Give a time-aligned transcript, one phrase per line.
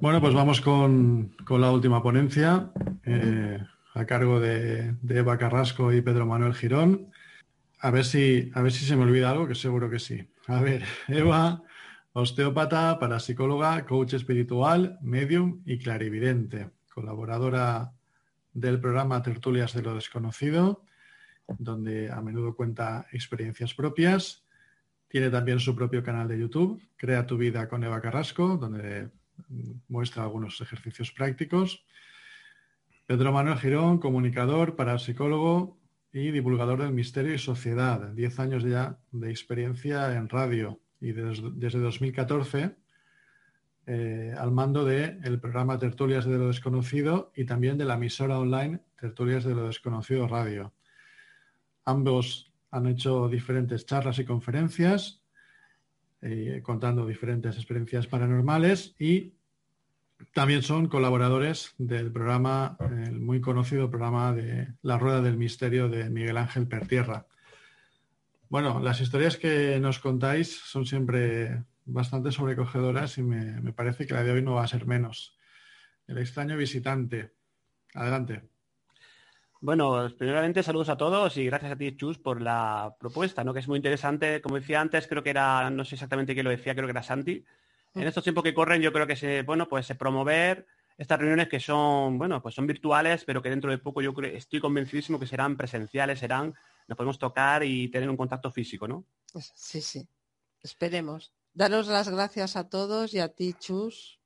[0.00, 2.72] Bueno, pues vamos con, con la última ponencia.
[3.04, 3.58] Eh,
[3.92, 7.10] a cargo de, Eva Carrasco y Pedro Manuel Girón.
[7.80, 10.26] A ver, si, a ver si se me olvida algo, que seguro que sí.
[10.46, 11.62] A ver, Eva,
[12.14, 17.92] osteópata, parapsicóloga, coach espiritual, medium y clarividente, colaboradora
[18.54, 20.82] del programa Tertulias de lo Desconocido,
[21.58, 24.46] donde a menudo cuenta experiencias propias.
[25.08, 29.10] Tiene también su propio canal de YouTube, Crea tu vida con Eva Carrasco, donde
[29.88, 31.84] muestra algunos ejercicios prácticos.
[33.06, 35.78] Pedro Manuel Girón, comunicador, parapsicólogo
[36.12, 38.12] y divulgador del misterio y sociedad.
[38.12, 42.76] Diez años ya de experiencia en radio y desde, desde 2014
[43.86, 48.38] eh, al mando del el programa Tertulias de lo Desconocido y también de la emisora
[48.38, 50.72] online Tertulias de lo Desconocido Radio.
[51.84, 55.19] Ambos han hecho diferentes charlas y conferencias
[56.22, 59.34] eh, contando diferentes experiencias paranormales y
[60.34, 66.10] también son colaboradores del programa, el muy conocido programa de La Rueda del Misterio de
[66.10, 67.26] Miguel Ángel Pertierra.
[68.50, 74.14] Bueno, las historias que nos contáis son siempre bastante sobrecogedoras y me, me parece que
[74.14, 75.38] la de hoy no va a ser menos.
[76.06, 77.32] El extraño visitante.
[77.94, 78.42] Adelante.
[79.62, 83.52] Bueno, primeramente saludos a todos y gracias a ti, Chus, por la propuesta, ¿no?
[83.52, 84.40] Que es muy interesante.
[84.40, 87.02] Como decía antes, creo que era, no sé exactamente quién lo decía, creo que era
[87.02, 87.44] Santi,
[87.94, 91.48] en estos tiempos que corren yo creo que se, bueno, pues se promover estas reuniones
[91.48, 95.18] que son, bueno, pues son virtuales, pero que dentro de poco yo creo, estoy convencidísimo
[95.18, 96.54] que serán presenciales, serán,
[96.86, 99.04] nos podemos tocar y tener un contacto físico, ¿no?
[99.54, 100.06] Sí, sí.
[100.62, 101.32] Esperemos.
[101.52, 104.19] Daros las gracias a todos y a ti, Chus.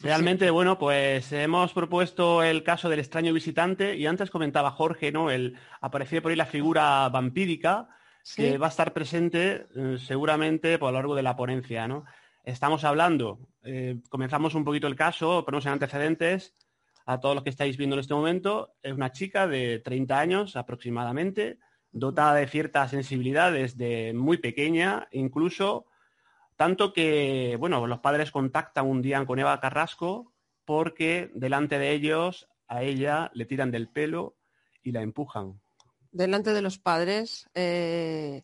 [0.00, 5.30] Realmente, bueno, pues hemos propuesto el caso del extraño visitante y antes comentaba Jorge, ¿no?
[5.30, 7.88] El apareció por ahí la figura vampírica
[8.22, 8.42] ¿Sí?
[8.42, 12.04] que va a estar presente eh, seguramente por lo largo de la ponencia, ¿no?
[12.44, 16.54] Estamos hablando, eh, comenzamos un poquito el caso, ponemos en antecedentes
[17.04, 18.74] a todos los que estáis viendo en este momento.
[18.82, 21.58] Es una chica de 30 años aproximadamente,
[21.90, 25.86] dotada de ciertas sensibilidades de muy pequeña, incluso
[26.58, 30.34] tanto que, bueno, los padres contactan un día con Eva Carrasco
[30.66, 34.36] porque delante de ellos a ella le tiran del pelo
[34.82, 35.62] y la empujan.
[36.10, 37.48] Delante de los padres.
[37.54, 38.42] Eh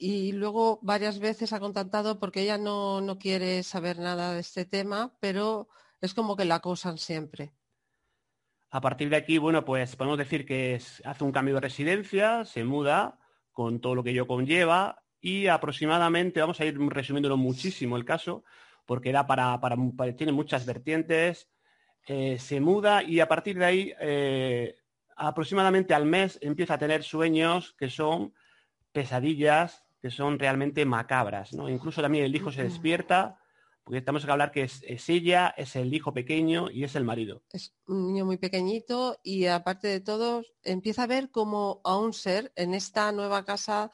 [0.00, 4.64] y luego varias veces ha contactado porque ella no, no, quiere saber nada de este
[4.64, 5.68] tema, pero
[6.00, 7.52] es como que la acosan siempre.
[8.70, 12.46] A partir de aquí, bueno, pues podemos decir que es, hace un cambio de residencia,
[12.46, 13.18] se muda
[13.52, 18.44] con todo lo que ello conlleva y aproximadamente, vamos a ir resumiéndolo muchísimo el caso,
[18.86, 21.48] porque era para, para, para tiene muchas vertientes,
[22.06, 24.76] eh, se muda y a partir de ahí, eh,
[25.16, 28.32] aproximadamente al mes, empieza a tener sueños que son
[28.92, 31.68] pesadillas, que son realmente macabras, ¿no?
[31.68, 33.38] Incluso también el hijo se despierta,
[33.84, 37.04] porque estamos a hablar que es, es, ella, es el hijo pequeño y es el
[37.04, 37.42] marido.
[37.52, 42.12] Es un niño muy pequeñito y aparte de todo empieza a ver como a un
[42.12, 43.92] ser en esta nueva casa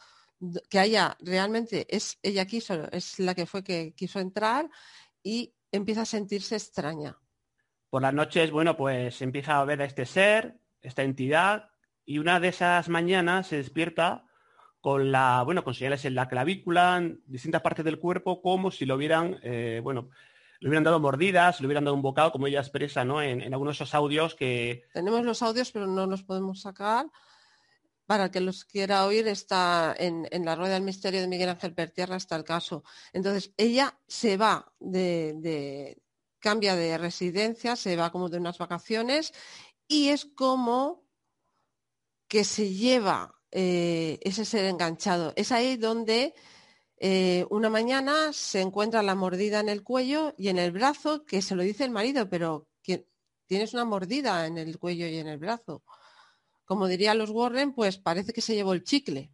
[0.69, 4.69] que haya realmente es ella quiso, es la que fue que quiso entrar
[5.23, 7.19] y empieza a sentirse extraña.
[7.91, 11.71] Por las noches, bueno, pues empieza a ver a este ser, esta entidad,
[12.05, 14.25] y una de esas mañanas se despierta
[14.81, 18.87] con la, bueno, con señales en la clavícula, en distintas partes del cuerpo, como si
[18.87, 20.11] lo hubieran, eh, bueno,
[20.61, 23.21] le hubieran dado mordidas, le hubieran dado un bocado, como ella expresa, ¿no?
[23.21, 24.85] En, en, algunos de esos audios que...
[24.93, 27.07] Tenemos los audios, pero no los podemos sacar.
[28.07, 31.75] Para el que los quiera oír, está en, la Rueda del Misterio de Miguel Ángel
[31.75, 32.85] Pertierra, está el caso.
[33.13, 36.03] Entonces, ella se va de, de,
[36.39, 39.33] cambia de residencia, se va como de unas vacaciones
[39.89, 41.05] y es como
[42.29, 45.33] que se lleva eh, ese ser enganchado.
[45.37, 46.35] Es ahí donde
[46.99, 51.43] eh, una mañana se encuentra la mordida en el cuello y en el brazo, que
[51.43, 52.69] se lo dice el marido, pero
[53.47, 55.83] tienes una mordida en el cuello y en el brazo.
[56.67, 59.31] Como dirían los Warren, pues parece que se llevó el chicle.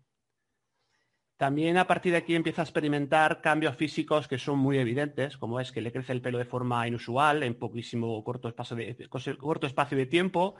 [1.42, 5.58] También a partir de aquí empieza a experimentar cambios físicos que son muy evidentes, como
[5.58, 10.54] es que le crece el pelo de forma inusual en poquísimo corto espacio de, tiempo,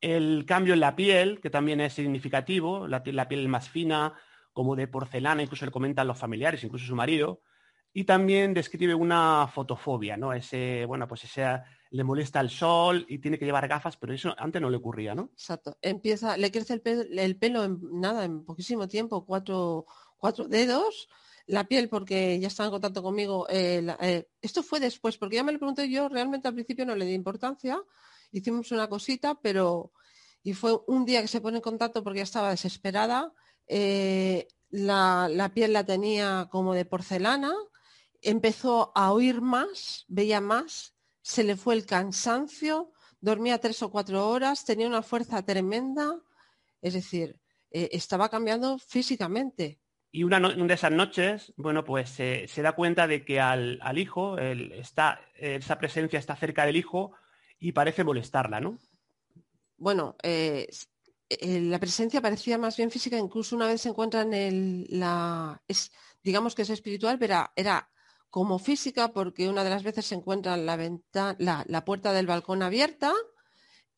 [0.00, 4.14] el cambio en la piel, que también es significativo, la, piel más fina,
[4.54, 7.42] como de porcelana, incluso le comentan los familiares, incluso su marido,
[7.92, 10.32] y también describe una fotofobia, ¿no?
[10.32, 11.60] Ese, bueno, pues ese
[11.94, 15.14] le molesta el sol y tiene que llevar gafas, pero eso antes no le ocurría,
[15.14, 15.30] ¿no?
[15.32, 15.78] Exacto.
[15.80, 19.86] Empieza, le crece el pelo, en nada, en poquísimo tiempo, cuatro,
[20.16, 21.08] cuatro dedos,
[21.46, 23.46] la piel porque ya está en contacto conmigo.
[23.48, 26.96] Eh, eh, esto fue después, porque ya me lo pregunté yo, realmente al principio no
[26.96, 27.80] le di importancia,
[28.32, 29.92] hicimos una cosita, pero
[30.42, 33.32] y fue un día que se pone en contacto porque ya estaba desesperada.
[33.68, 37.54] Eh, la, la, piel la tenía como de porcelana,
[38.20, 40.93] empezó a oír más, veía más
[41.24, 46.20] se le fue el cansancio, dormía tres o cuatro horas, tenía una fuerza tremenda,
[46.82, 47.40] es decir,
[47.70, 49.80] eh, estaba cambiando físicamente.
[50.12, 55.18] Y una, de esas noches, bueno, pues se da cuenta de que al, hijo, está,
[55.34, 57.12] esa presencia está cerca del hijo
[57.58, 58.78] y parece molestarla, ¿no?
[59.78, 60.68] Bueno, eh,
[61.30, 65.60] eh, la presencia parecía más bien física, incluso una vez se encuentra en el, la,
[65.66, 65.90] es,
[66.22, 67.90] digamos que es espiritual, pero era
[68.34, 70.76] como física, porque una de las veces se encuentra la,
[71.38, 73.12] la, puerta del balcón abierta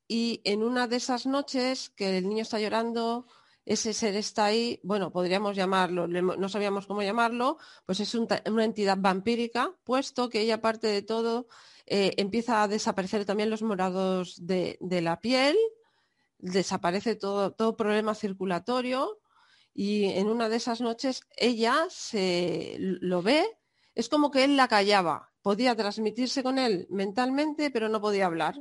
[0.07, 3.27] y en una de esas noches que el niño está llorando,
[3.65, 7.57] ese ser está ahí, bueno, podríamos llamarlo, no sabíamos cómo llamarlo,
[7.87, 11.49] pues es una entidad vampírica, puesto que ella, aparte de todo,
[11.87, 15.57] eh, empieza a desaparecer también los morados de, la piel,
[16.37, 19.19] desaparece todo, todo problema circulatorio
[19.73, 23.47] y en una de esas noches ella se lo ve
[23.97, 28.55] es como que él la callaba, podía transmitirse con él mentalmente, pero no podía hablar.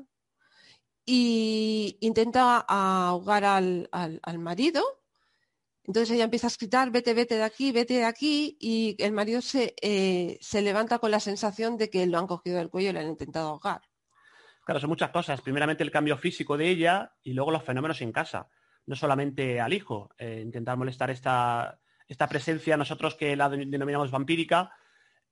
[1.05, 3.89] Y intenta ahogar al,
[4.39, 4.81] marido.
[5.83, 9.41] Entonces ella empieza a gritar, vete, vete de aquí, vete de aquí, y el marido
[9.41, 12.93] se, eh, se levanta con la sensación de que lo han cogido del cuello y
[12.93, 13.81] le han intentado ahogar.
[14.63, 15.41] Claro, son muchas cosas.
[15.41, 18.47] Primeramente el cambio físico de ella y luego los fenómenos en casa.
[18.85, 20.09] No solamente al hijo.
[20.17, 21.77] Eh, intentar molestar esta,
[22.07, 24.71] esta presencia, nosotros que la denominamos vampírica,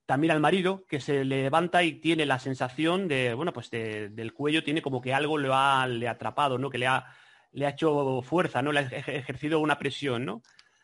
[0.05, 4.63] también al marido que se levanta y tiene la sensación de, bueno, pues del cuello
[4.63, 6.69] tiene como que algo le ha, le atrapado, ¿no?
[6.69, 7.05] Que le ha,
[7.51, 8.71] le ha hecho fuerza, ¿no?
[8.71, 10.41] Le ha ejercido una presión, ¿no?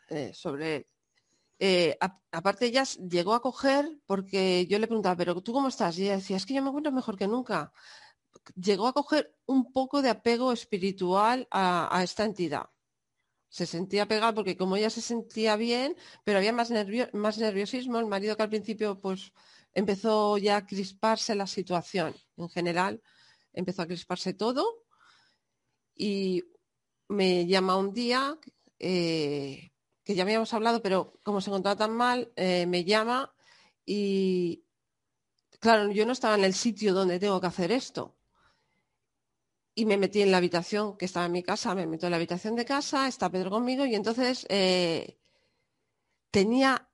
[0.08, 0.86] Eh, sobre
[1.58, 1.96] eh,
[2.32, 5.98] aparte ella llegó a coger porque yo le preguntaba, pero tú cómo estás?
[5.98, 7.72] Y ella decía, es que yo me encuentro mejor que nunca.
[8.54, 12.70] Llegó a coger un poco de apego espiritual a esta entidad
[13.50, 16.70] se sentía pegada porque como ella se sentía bien, pero había más,
[17.12, 19.32] más nerviosismo, el marido que al principio pues
[19.74, 23.02] empezó ya a crisparse la situación en general,
[23.52, 24.64] empezó a crisparse todo
[25.96, 26.44] y
[27.08, 28.38] me llama un día,
[28.78, 29.72] eh,
[30.04, 33.34] que ya habíamos hablado, pero como se encontraba tan mal, eh, me llama
[33.84, 34.64] y
[35.58, 38.16] claro, yo no estaba en el sitio donde tengo que hacer esto
[39.74, 42.16] y me metí en la habitación que estaba en mi casa, me meto en la
[42.16, 45.18] habitación de casa, está Pedro conmigo y entonces eh,
[46.30, 46.88] tenía,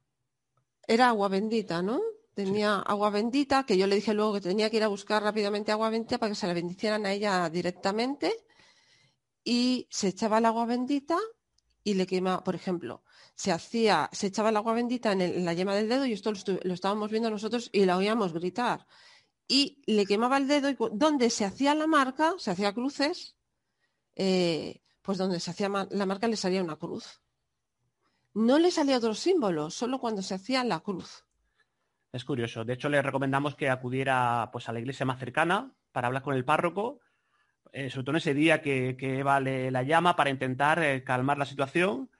[0.87, 2.01] era agua bendita, ¿no?
[2.35, 5.73] Tenía agua bendita, que yo le dije luego que tenía que ir a buscar rápidamente
[5.73, 8.45] agua bendita para que se la bendicieran a ella directamente
[9.43, 11.19] y se echaba el agua bendita
[11.83, 15.75] y le quemaba, por ejemplo, se hacía, se echaba el agua bendita en, la yema
[15.75, 16.33] del dedo y esto
[16.63, 18.87] lo estábamos viendo nosotros y la oíamos gritar
[19.49, 23.37] y le quemaba el dedo y donde se hacía la marca, se hacía cruces,
[24.15, 27.21] eh, pues donde se hacía la marca le salía una cruz.
[28.35, 31.25] No le salía otro símbolo, solo cuando se hacía la cruz.
[32.13, 32.65] Es curioso.
[32.65, 36.35] De hecho, le recomendamos que acudiera pues, a la iglesia más cercana para hablar con
[36.35, 37.01] el párroco,
[37.73, 41.05] eh, sobre todo en ese día que, que Eva le la llama para intentar eh,
[41.05, 42.11] calmar la situación.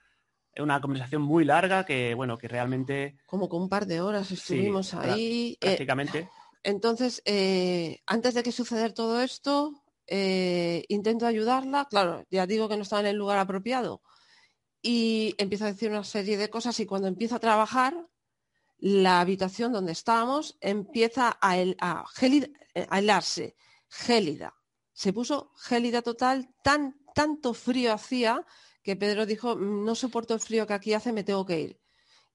[0.57, 3.19] Una conversación muy larga que, bueno, que realmente...
[3.27, 5.55] Como con un par de horas estuvimos ahí.
[5.61, 6.29] Prácticamente.
[6.67, 11.85] Entonces, eh, antes de que suceder todo esto, eh, intento ayudarla.
[11.85, 14.01] Claro, ya digo que no estaba en el lugar apropiado.
[14.81, 17.95] Y empiezo a decir una serie de cosas y cuando empiezo a trabajar,
[18.79, 23.55] la habitación donde estábamos empieza a, helarse,
[23.87, 24.53] gélida.
[24.91, 28.45] Se puso gélida total, tan, tanto frío hacía
[28.83, 31.79] que Pedro dijo, mm, no soporto el frío que aquí hace, me tengo que ir.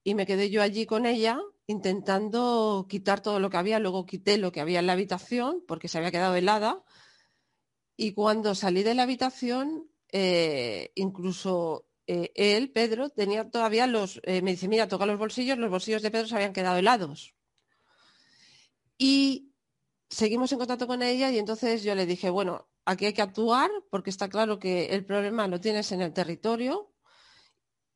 [0.03, 4.37] Y me quedé yo allí con ella intentando quitar todo lo que había, luego quité
[4.37, 6.83] lo que había en la habitación porque se había quedado helada
[7.95, 14.41] y cuando salí de la habitación, eh, incluso eh, él, Pedro, tenía todavía los, eh,
[14.41, 17.35] me dice, mira, toca los bolsillos, los bolsillos de Pedro se habían quedado helados.
[18.97, 19.51] Y
[20.09, 23.69] seguimos en contacto con ella y entonces yo le dije, bueno, aquí hay que actuar
[23.89, 26.89] porque está claro que el problema lo tienes en el territorio.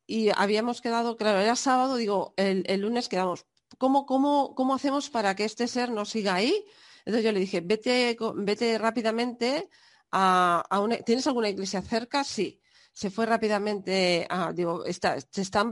[0.06, 3.46] Y habíamos quedado, claro, era sábado, digo, el lunes quedamos,
[3.76, 6.64] ¿cómo, cómo, cómo hacemos para que este ser no siga ahí?
[7.04, 9.68] Entonces yo le dije, vete, vete rápidamente
[10.10, 10.98] a, una...
[10.98, 12.24] ¿Tienes alguna iglesia cerca?
[12.24, 12.60] Sí.
[12.92, 15.70] Se fue rápidamente a, digo, está, se están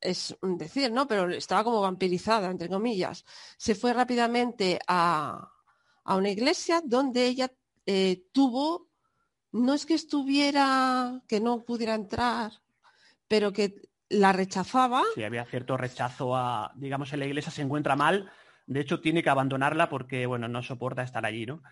[0.00, 1.06] es decir, ¿no?
[1.08, 3.24] Pero estaba como vampirizada, entre comillas.
[3.56, 5.50] Se fue rápidamente a,
[6.04, 7.52] una iglesia donde ella
[7.84, 8.88] eh, tuvo,
[9.52, 12.52] no es que estuviera, que no pudiera entrar,
[13.26, 15.02] pero que la rechazaba.
[15.14, 18.30] Sí, había cierto rechazo a, digamos, en la iglesia se encuentra mal,
[18.66, 21.62] de hecho tiene que abandonarla porque, bueno, no soporta estar allí, ¿no?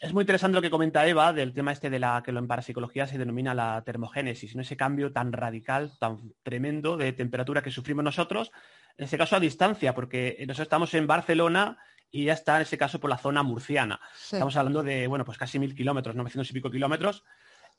[0.00, 3.08] Es muy interesante lo que comenta Eva del tema este de la que en parapsicología
[3.08, 4.62] se denomina la termogénesis, ¿no?
[4.62, 8.52] ese cambio tan radical, tan tremendo de temperatura que sufrimos nosotros,
[8.96, 11.78] en este caso a distancia, porque nosotros estamos en Barcelona
[12.12, 14.00] y ya está en ese caso por la zona murciana.
[14.22, 17.24] Estamos hablando de, bueno, pues casi mil kilómetros, 900 y pico kilómetros,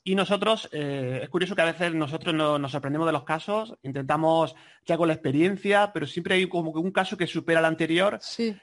[0.02, 4.54] y nosotros, eh, es curioso que a veces nosotros nos sorprendemos de los casos, intentamos
[4.86, 8.18] ya con la experiencia, pero siempre hay como que un caso que supera al anterior.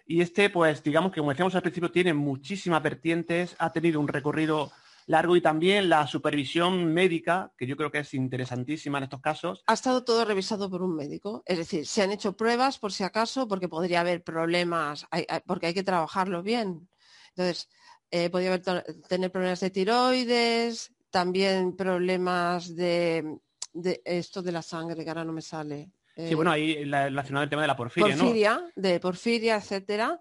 [0.07, 4.07] Y este, pues digamos que como decíamos al principio, tiene muchísimas vertientes, ha tenido un
[4.07, 4.71] recorrido
[5.05, 9.63] largo y también la supervisión médica, que yo creo que es interesantísima en estos casos.
[9.67, 13.03] Ha estado todo revisado por un médico, es decir, se han hecho pruebas por si
[13.03, 15.07] acaso, porque podría haber problemas,
[15.45, 16.89] porque hay que trabajarlo bien.
[17.29, 17.69] Entonces,
[18.09, 18.63] eh, podría haber
[19.07, 23.39] tener problemas de tiroides, también problemas de,
[24.05, 25.89] esto de la sangre, que ahora no me sale.
[26.15, 30.19] sí, bueno, ahí relacionado el tema de la porfiria, porfiria De porfiria, etcétera.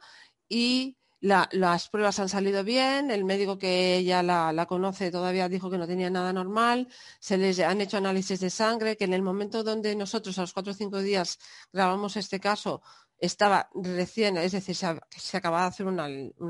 [0.48, 5.76] Y las pruebas han salido bien, el médico que ella la, conoce todavía dijo que
[5.76, 6.88] no tenía nada normal,
[7.20, 10.54] se les han hecho análisis de sangre, que en el momento donde nosotros a los
[10.54, 11.38] cuatro o cinco días
[11.74, 12.80] grabamos este caso,
[13.18, 16.08] estaba recién, es decir, se, acababa de hacer una,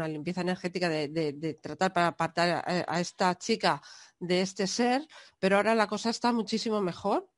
[0.08, 3.80] limpieza energética de, tratar para apartar a, esta chica
[4.18, 5.06] de este ser,
[5.38, 7.28] pero ahora la cosa está muchísimo mejor.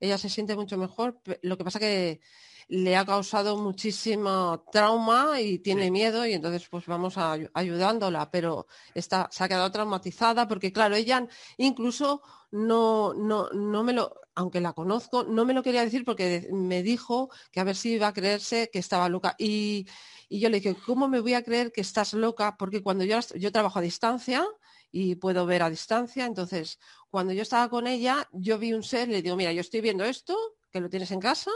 [0.00, 1.20] Ella se siente mucho mejor.
[1.42, 2.20] Lo que pasa que
[2.68, 7.16] le ha causado muchísimo trauma y tiene miedo y entonces pues vamos
[7.54, 13.94] ayudándola, pero está, se ha quedado traumatizada porque claro, ella incluso no, no, no me
[13.94, 17.74] lo, aunque la conozco, no me lo quería decir porque me dijo que a ver
[17.74, 19.34] si iba a creerse que estaba loca.
[19.36, 19.88] Y,
[20.28, 22.56] y yo le dije, ¿cómo me voy a creer que estás loca?
[22.56, 24.46] Porque cuando yo, yo trabajo a distancia,
[24.92, 26.24] y puedo ver a distancia.
[26.24, 26.78] Entonces,
[27.10, 30.04] cuando yo estaba con ella, yo vi un ser, le digo, mira, yo estoy viendo
[30.04, 30.36] esto,
[30.70, 31.50] que lo tienes en casa,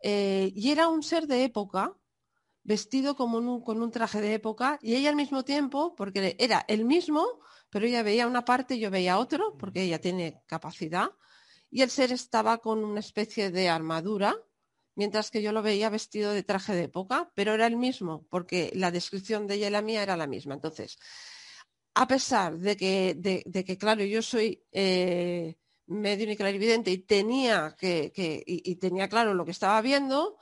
[0.00, 1.94] eh, y era un ser de época,
[2.62, 6.84] vestido como con un traje de época, y ella al mismo tiempo, porque era el
[6.84, 7.40] mismo,
[7.70, 11.10] pero ella veía una parte y yo veía otro, porque ella tiene capacidad,
[11.70, 14.36] y el ser estaba con una especie de armadura,
[14.94, 18.70] mientras que yo lo veía vestido de traje de época, pero era el mismo, porque
[18.74, 20.54] la descripción de ella y la mía era la misma.
[20.54, 20.98] Entonces,
[21.94, 25.56] a pesar de que, de, que claro, yo soy eh,
[25.86, 28.12] medio y clarividente y tenía, que,
[28.46, 30.38] y, tenía claro lo que estaba viendo,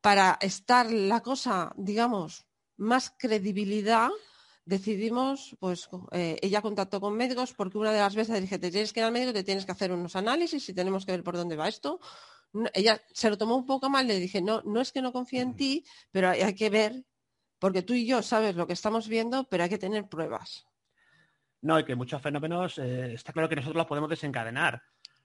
[0.00, 4.10] para estar la cosa, digamos, más credibilidad,
[4.68, 8.92] decidimos, pues eh, ella contactó con médicos porque una de las veces dije, te tienes
[8.92, 11.36] que ir al médico, te tienes que hacer unos análisis y tenemos que ver por
[11.36, 12.00] dónde va esto.
[12.74, 15.40] ella se lo tomó un poco mal, le dije, no, no es que no confíe
[15.40, 17.04] en ti, pero hay que ver
[17.58, 20.66] porque tú y yo sabes lo que estamos viendo, pero hay que tener pruebas.
[21.62, 24.82] No, y que muchos fenómenos, eh, está claro que nosotros los podemos desencadenar.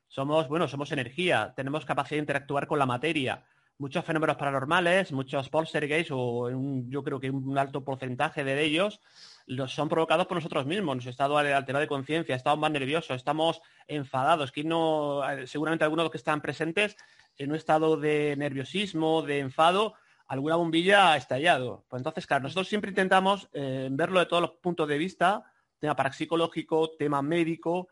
[0.07, 3.43] Somos, bueno, somos energía, tenemos capacidad de interactuar con la materia.
[3.77, 6.49] Muchos fenómenos paranormales, muchos poltergeists, o
[6.87, 8.99] yo creo que un alto porcentaje de ellos,
[9.45, 10.95] los son provocados por nosotros mismos.
[10.95, 14.51] Nuestro estado alterado de conciencia, estamos más nerviosos, estamos enfadados.
[14.51, 16.95] Que no, eh, seguramente algunos de los que están presentes
[17.37, 19.95] en un estado de nerviosismo, de enfado,
[20.27, 21.85] alguna bombilla ha estallado.
[21.89, 25.43] Pues entonces, claro, nosotros siempre intentamos eh, verlo de todos los puntos de vista,
[25.79, 27.89] tema parapsicológico, tema médico,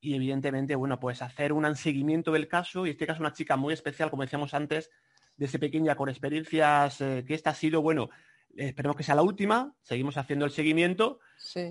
[0.00, 3.56] y evidentemente, bueno, pues hacer un seguimiento del caso, y en este caso una chica
[3.56, 4.90] muy especial, como decíamos antes,
[5.36, 8.10] desde pequeña, con experiencias, eh, que esta ha sido, bueno,
[8.56, 11.18] esperemos que sea la última, seguimos haciendo el seguimiento,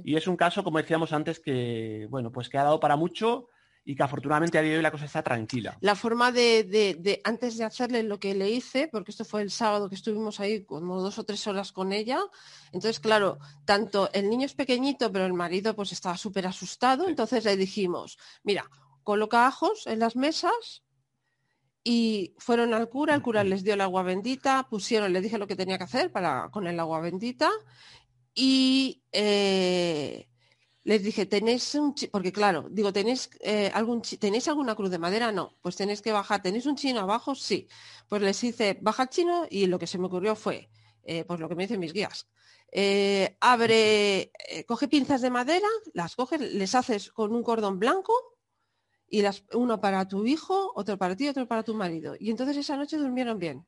[0.03, 3.47] y es un caso, como decíamos antes, que, bueno, pues que ha dado para mucho,
[3.83, 5.77] y que afortunadamente a día de hoy la cosa está tranquila.
[5.81, 9.89] La forma de, antes de hacerle lo que le hice, porque esto fue el sábado
[9.89, 12.19] que estuvimos ahí como dos o tres horas con ella,
[12.67, 17.43] entonces claro, tanto el niño es pequeñito, pero el marido pues estaba súper asustado, entonces
[17.43, 18.69] le dijimos, mira,
[19.03, 20.83] coloca ajos en las mesas
[21.83, 25.47] y fueron al cura, el cura les dio el agua bendita, pusieron, le dije lo
[25.47, 27.49] que tenía que hacer para con el agua bendita
[28.35, 30.27] y eh,
[30.83, 35.31] les dije, ¿tenéis un porque claro, digo, ¿tenéis, eh, algún ¿tenéis alguna cruz de madera?
[35.31, 37.35] No, pues tenéis que bajar, ¿tenéis un chino abajo?
[37.35, 37.67] Sí.
[38.07, 40.69] Pues les hice, baja el chino y lo que se me ocurrió fue,
[41.03, 42.27] eh, pues lo que me dicen mis guías.
[42.73, 44.31] Eh, abre,
[44.67, 48.13] coge pinzas de madera, las coges, les haces con un cordón blanco
[49.11, 52.15] y las, uno para tu hijo, otro para ti, otro para tu marido.
[52.19, 53.67] Y entonces esa noche durmieron bien.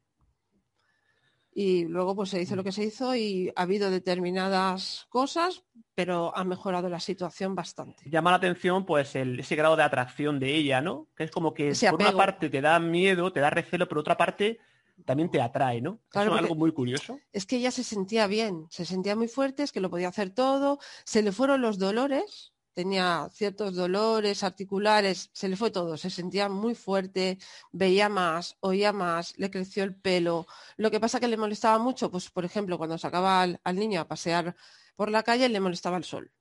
[1.51, 5.63] Y luego pues se hizo lo que se hizo y ha habido determinadas cosas
[5.95, 8.09] pero ha mejorado la situación bastante.
[8.09, 11.07] Llama la atención pues el, ese grado de atracción de ella, ¿no?
[11.15, 14.17] Que es como que por una parte te da miedo, te da recelo, pero otra
[14.17, 14.59] parte
[15.05, 15.99] también te atrae, ¿no?
[16.11, 17.19] es algo muy curioso.
[17.31, 20.29] Es que ella se sentía bien, se sentía muy fuerte, es que lo podía hacer
[20.29, 26.09] todo, se le fueron los dolores, tenía ciertos dolores articulares, se le fue todo, se
[26.09, 27.37] sentía muy fuerte,
[27.71, 30.47] veía más, oía más, le creció el pelo.
[30.77, 34.07] Lo que pasa que le molestaba mucho, pues por ejemplo, cuando sacaba al, niño a
[34.07, 34.55] pasear
[34.95, 36.31] por la calle, le molestaba el sol.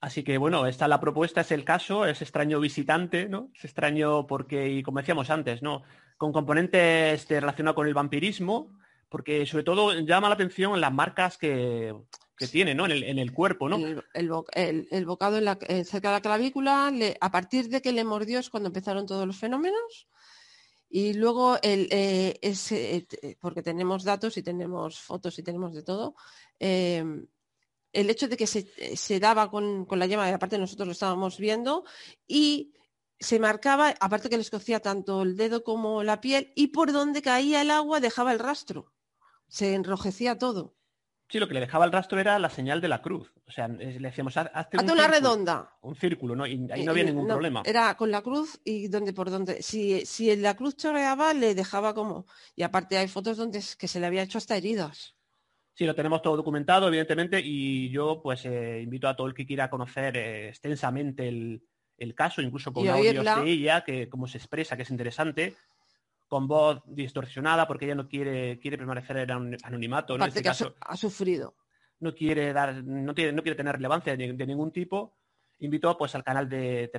[0.00, 3.50] Así que bueno, esta la propuesta, es el caso, es extraño visitante, ¿no?
[3.54, 5.82] Es extraño porque, y como decíamos antes, ¿no?
[6.16, 8.72] con componentes relacionados con el vampirismo,
[9.08, 11.94] porque sobre todo llama la atención las marcas que,
[12.44, 12.84] tiene ¿no?
[12.84, 13.68] en, el, cuerpo.
[13.68, 13.78] ¿no?
[14.12, 18.50] El, bocado en eh, cerca de la clavícula, a partir de que le mordió es
[18.50, 20.08] cuando empezaron todos los fenómenos.
[20.88, 26.14] Y luego, el, eh, eh, porque tenemos datos y tenemos fotos y tenemos de todo,
[26.58, 31.84] el hecho de que se, daba con, con, la yema, aparte nosotros lo estábamos viendo,
[32.28, 32.74] y
[33.18, 37.22] se marcaba, aparte que le escocía tanto el dedo como la piel, y por donde
[37.22, 38.92] caía el agua dejaba el rastro.
[39.48, 40.76] Se enrojecía todo.
[41.28, 43.32] Sí, lo que le dejaba el rastro era la señal de la cruz.
[43.46, 45.76] O sea, le decíamos, hazte, una redonda.
[45.80, 46.46] Un círculo, ¿no?
[46.46, 47.62] Y ahí no había ningún problema.
[47.64, 49.60] Era con la cruz y donde por donde.
[49.62, 52.26] Si, si la cruz chorreaba, le dejaba como.
[52.54, 55.16] Y aparte hay fotos donde que se le había hecho hasta heridas.
[55.74, 59.44] Sí, lo tenemos todo documentado, evidentemente, y yo pues eh, invito a todo el que
[59.44, 61.62] quiera conocer eh, extensamente el,
[61.98, 65.54] el caso, incluso con audios de ella, que como se expresa, que es interesante,
[66.26, 70.18] con voz distorsionada, porque ella no quiere, quiere permanecer en anonimato.
[70.18, 70.24] ¿no?
[70.24, 71.56] Este que ha, sufrido.
[72.00, 75.16] No quiere dar, no, tiene, no quiere tener relevancia de, ningún tipo.
[75.60, 76.90] Invito pues al canal de,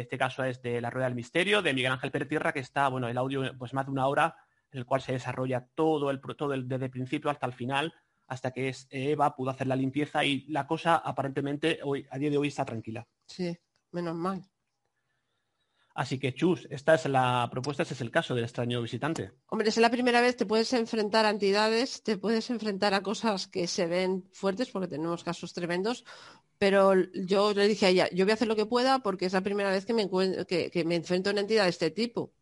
[0.00, 3.08] este caso es de La Rueda del Misterio, de Miguel Ángel Pertierra, que está, bueno,
[3.08, 4.36] el audio pues más de una hora,
[4.70, 7.94] en el cual se desarrolla todo el todo el, desde el principio hasta el final,
[8.26, 12.30] hasta que es Eva pudo hacer la limpieza y la cosa aparentemente hoy, a día
[12.30, 13.06] de hoy está tranquila.
[13.26, 13.56] Sí
[13.92, 14.42] menos mal.
[15.94, 19.32] Así que, Chus, esta es la propuesta, este es el caso del extraño visitante.
[19.48, 23.46] Hombre, es la primera vez, te puedes enfrentar a entidades, te puedes enfrentar a cosas
[23.46, 26.04] que se ven fuertes, porque tenemos casos tremendos,
[26.58, 29.34] pero yo le dije a ella, yo voy a hacer lo que pueda porque es
[29.34, 30.08] la primera vez que me,
[30.46, 32.32] que, me enfrento a una entidad de este tipo.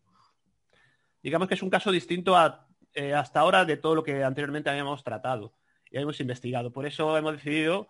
[1.21, 4.71] Digamos que es un caso distinto a, eh, hasta ahora de todo lo que anteriormente
[4.71, 5.55] habíamos tratado
[5.91, 6.73] y hemos investigado.
[6.73, 7.89] Por eso hemos decidido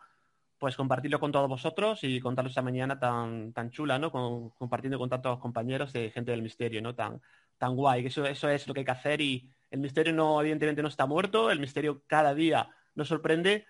[0.60, 4.12] pues compartirlo con todos vosotros y contaros esta mañana tan, tan chula, ¿no?
[4.12, 6.94] compartiendo con tantos compañeros de gente del misterio, ¿no?
[6.94, 7.18] Tan,
[7.56, 8.04] tan guay.
[8.04, 11.06] Eso, eso es lo que hay que hacer y el misterio no, evidentemente no está
[11.06, 13.66] muerto, el misterio cada día nos sorprende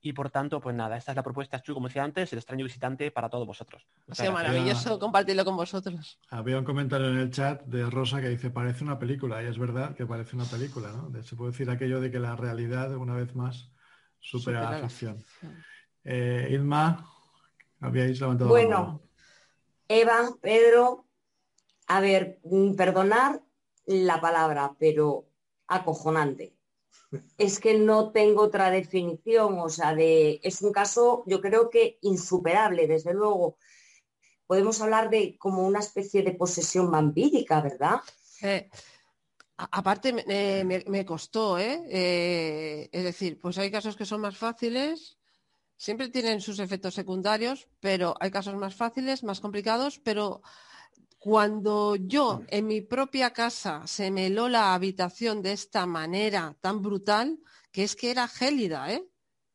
[0.00, 2.64] y por tanto, pues nada, esta es la propuesta, Chu, como decía antes, el extraño
[2.64, 3.84] visitante para todos vosotros.
[4.16, 6.20] Ha maravilloso compartirlo con vosotros.
[6.30, 9.58] Había un comentario en el chat de Rosa que dice, parece una película, y es
[9.58, 11.10] verdad que parece una película, ¿no?
[11.24, 13.72] Se puede decir aquello de que la realidad, una vez más,
[14.20, 15.22] supera, la ficción.
[16.04, 17.06] Eh, Irma,
[17.80, 19.02] habíais levantado Bueno,
[19.88, 21.06] Eva, Pedro,
[21.88, 23.42] a ver, mm, perdonar
[23.86, 25.26] la palabra, pero
[25.66, 26.54] acojonante.
[27.36, 31.98] Es que no tengo otra definición, o sea, de, es un caso, yo creo que
[32.02, 33.58] insuperable, desde luego.
[34.46, 38.00] Podemos hablar de como una especie de posesión vampírica, ¿verdad?
[38.42, 38.68] Eh,
[39.56, 41.82] aparte, me, costó, ¿eh?
[41.88, 42.88] ¿eh?
[42.92, 45.19] Es decir, pues hay casos que son más fáciles
[45.80, 50.42] Siempre tienen sus efectos secundarios, pero hay casos más fáciles, más complicados, pero
[51.18, 56.82] cuando yo en mi propia casa se me heló la habitación de esta manera tan
[56.82, 57.38] brutal,
[57.72, 59.02] que es que era gélida, ¿eh?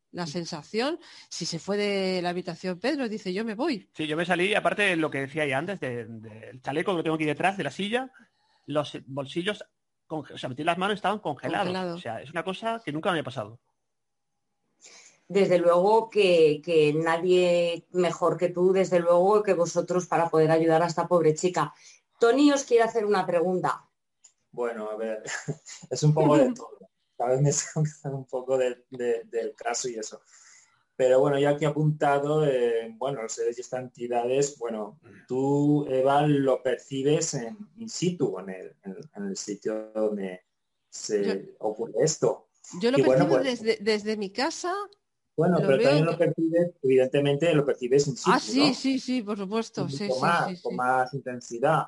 [0.10, 3.88] La sensación, si se fue de la habitación Pedro, dice yo me voy.
[3.94, 7.18] Sí, yo me salí, aparte de lo que decía ya antes, del chaleco que tengo
[7.18, 8.12] aquí detrás, de la silla,
[8.66, 9.64] los bolsillos,
[10.08, 11.98] o sea, metí las manos estaban congelados.
[11.98, 13.62] O sea, es una cosa que nunca me había pasado
[15.28, 20.88] desde luego que, nadie mejor que tú, desde luego que vosotros para poder ayudar a
[20.88, 21.74] esta pobre chica.
[22.20, 23.86] Tony os quiere hacer una pregunta.
[24.52, 25.24] Bueno, a ver,
[25.90, 26.78] es un poco de todo.
[27.18, 27.68] Cada vez
[28.04, 30.22] me un poco del caso y eso.
[30.98, 35.86] Pero bueno, ya que he apuntado, eh, bueno, los seres y estas entidades, bueno, tú,
[35.90, 40.46] Eva, lo percibes en in situ, en el, en, el sitio donde
[40.90, 42.48] se ocurre esto.
[42.80, 44.74] Yo lo percibo pues desde, desde mi casa
[45.36, 48.30] bueno, pero también lo percibes, evidentemente lo percibes en sí.
[48.34, 49.90] Ah, sí, sí, sí, por supuesto.
[49.90, 51.88] Sí, más, con más intensidad,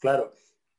[0.00, 0.32] claro.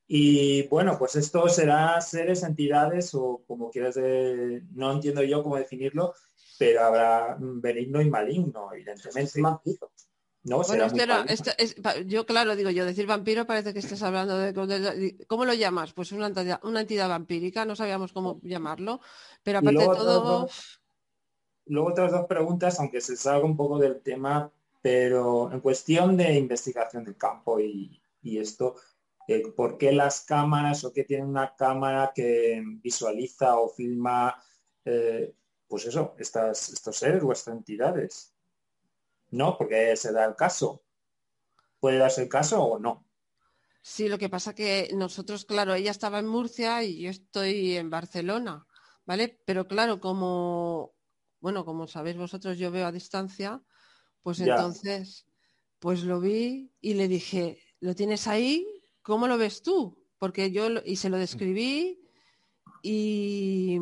[0.07, 4.63] Y bueno, pues esto será seres, entidades o como quieras, de...
[4.73, 6.13] no entiendo yo cómo definirlo,
[6.59, 9.41] pero habrá benigno y maligno, evidentemente.
[10.47, 11.75] No, bueno, es
[12.05, 15.91] yo claro digo yo, decir vampiro parece que estés hablando de, ¿cómo lo llamas?
[15.93, 19.01] Pues una entidad, una entidad vampírica, no sabíamos cómo llamarlo,
[19.41, 20.47] pero aparte de todo,
[21.67, 24.51] luego otras dos preguntas, aunque se salga un poco del tema,
[24.81, 28.75] pero en cuestión de investigación del campo y, esto,
[29.27, 34.35] eh, ¿por qué las cámaras o qué tiene una cámara que visualiza o filma,
[34.83, 35.33] eh,
[35.67, 38.33] pues eso, estas, estos seres o estas entidades?
[39.31, 40.83] No, porque se da el caso.
[41.79, 43.05] ¿Puede darse el caso o no?
[43.81, 47.91] Sí, lo que pasa que nosotros, claro, ella estaba en Murcia y yo estoy en
[47.91, 48.65] Barcelona,
[49.05, 49.39] ¿vale?
[49.45, 50.94] Pero claro, como,
[51.45, 53.61] bueno, como sabéis vosotros, yo veo a distancia,
[54.23, 55.27] pues entonces,
[55.77, 58.65] pues lo vi y le dije, ¿lo tienes ahí?
[59.03, 59.95] ¿Cómo lo ves tú?
[60.17, 62.01] Porque yo, y se lo describí
[62.81, 63.77] y,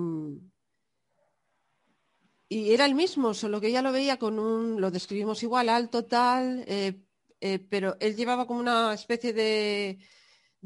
[2.50, 6.04] y era el mismo, solo que ella lo veía con un, lo describimos igual, alto,
[6.04, 7.02] tal, eh,
[7.40, 10.00] eh, pero él llevaba como una especie de,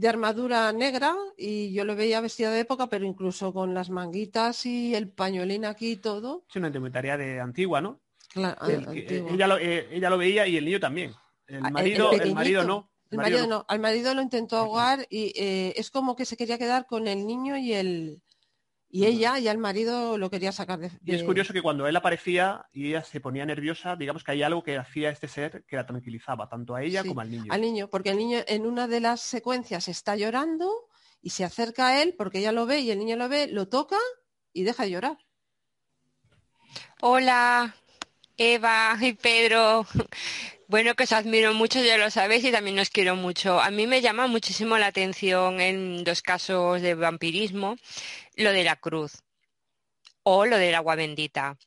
[0.05, 4.93] armadura negra y yo lo veía vestido de época, pero incluso con las manguitas y
[4.93, 6.45] el pañuelín aquí y todo.
[6.49, 8.01] Es una indumentaria de antigua, ¿no?
[8.29, 11.13] Claro, ella, lo, eh, ella, lo, veía y el niño también.
[11.47, 12.91] El ah, marido, el, marido no.
[13.09, 13.65] El marido, no.
[13.67, 17.25] Al marido lo intentó ahogar y eh, es como que se quería quedar con el
[17.25, 18.21] niño y el,
[18.89, 21.95] y ella, ya el marido lo quería sacar de, Y es curioso que cuando él
[21.95, 25.75] aparecía y ella se ponía nerviosa, digamos que hay algo que hacía este ser que
[25.75, 27.51] la tranquilizaba, tanto a ella como al niño.
[27.51, 30.87] Al niño, porque el niño en una de las secuencias está llorando
[31.21, 33.67] y se acerca a él porque ella lo ve y el niño lo ve, lo
[33.67, 33.97] toca
[34.53, 35.17] y deja de llorar.
[37.01, 37.75] Hola,
[38.37, 39.85] Eva y Pedro.
[40.67, 43.59] Bueno, que os admiro mucho, ya lo sabéis, y también os quiero mucho.
[43.59, 47.77] A mí me llama muchísimo la atención en dos casos de vampirismo
[48.35, 49.23] lo de la cruz
[50.23, 51.57] o lo del agua bendita.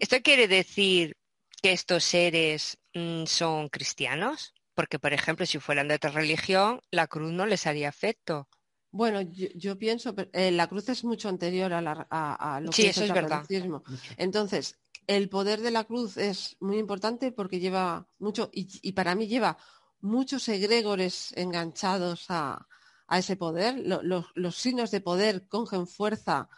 [0.00, 1.16] ¿Esto quiere decir
[1.62, 4.52] que estos seres mm, son cristianos?
[4.74, 8.48] Porque, por ejemplo, si fueran de otra religión, la cruz no les haría efecto.
[8.90, 13.12] Bueno, yo, pienso, eh, la cruz es mucho anterior a, la, lo que es, el
[13.12, 13.82] catolicismo.
[14.16, 19.26] Entonces, el poder de la cruz es muy importante porque lleva mucho, y, para mí
[19.28, 19.56] lleva
[20.00, 22.66] muchos egregores enganchados a,
[23.10, 23.84] ese poder.
[23.86, 26.48] los signos de poder cogen fuerza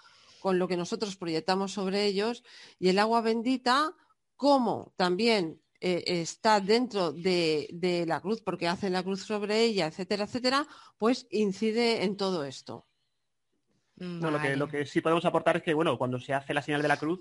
[0.40, 2.42] con lo que nosotros proyectamos sobre ellos
[2.78, 3.94] y el agua bendita,
[4.34, 10.24] como también eh, está dentro de, la cruz porque hace la cruz sobre ella, etcétera,
[10.24, 12.86] etcétera, pues incide en todo esto.
[13.96, 16.82] lo, que, lo que sí podemos aportar es que, bueno, cuando se hace la señal
[16.82, 17.20] de la cruz,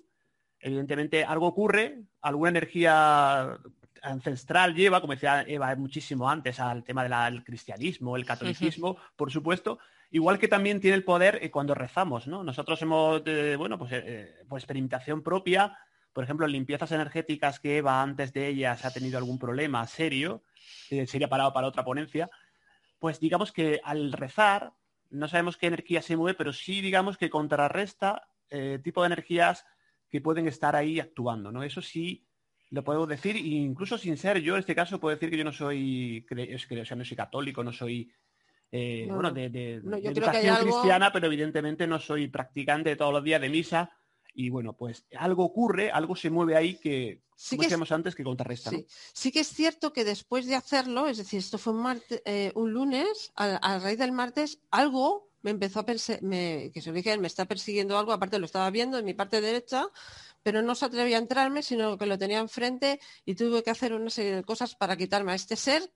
[0.59, 3.57] evidentemente algo ocurre, alguna energía
[4.01, 9.79] ancestral lleva, como decía Eva muchísimo antes, al tema del cristianismo, el catolicismo, por supuesto,
[10.11, 12.43] igual que también tiene el poder eh, cuando rezamos, ¿no?
[12.43, 13.23] Nosotros hemos,
[13.57, 15.77] bueno, pues eh, por experimentación propia,
[16.13, 20.43] por ejemplo, limpiezas energéticas que Eva antes de ellas ha tenido algún problema serio,
[20.89, 22.29] eh, sería parado para otra ponencia,
[22.99, 24.73] pues digamos que al rezar,
[25.09, 28.27] no sabemos qué energía se mueve, pero sí digamos que contrarresta
[28.81, 29.65] tipo de energías
[30.09, 31.63] que pueden estar ahí actuando, ¿no?
[31.63, 32.27] Eso sí
[32.69, 35.53] lo puedo decir, incluso sin ser yo, en este caso puedo decir que yo no
[35.53, 38.11] soy, o sea, no soy católico, no soy,
[38.71, 43.91] eh, bueno, de, educación cristiana, pero evidentemente no soy practicante todos los días de misa.
[44.33, 48.69] Y bueno, pues algo ocurre, algo se mueve ahí que, como decíamos antes, que contrarresta.
[49.13, 49.31] Sí.
[49.31, 52.71] que es cierto que después de hacerlo, es decir, esto fue un, martes, eh, un
[52.71, 57.97] lunes, a, raíz del martes, algo me empezó a perseguir, que se me está persiguiendo
[57.97, 59.87] algo, aparte lo estaba viendo en mi parte derecha,
[60.43, 63.93] pero no se atrevía a entrarme, sino que lo tenía enfrente y tuve que hacer
[63.93, 65.91] una serie de cosas para quitarme a este ser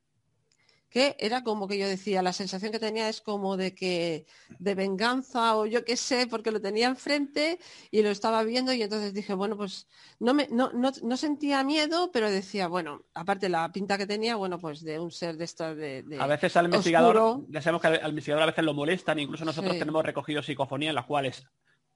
[0.92, 4.26] que era como que yo decía, la sensación que tenía es como de que
[4.60, 7.60] de venganza o yo qué sé, porque lo tenía enfrente
[7.92, 9.88] y lo estaba viendo y entonces dije, bueno, pues
[10.20, 14.60] no, me, no, no, sentía miedo, pero decía, bueno, aparte la pinta que tenía, bueno,
[14.60, 18.10] pues de un ser de estos de, A veces al investigador, ya sabemos que al,
[18.10, 21.48] investigador a veces lo molestan, incluso nosotros tenemos recogido psicofonía en las cuales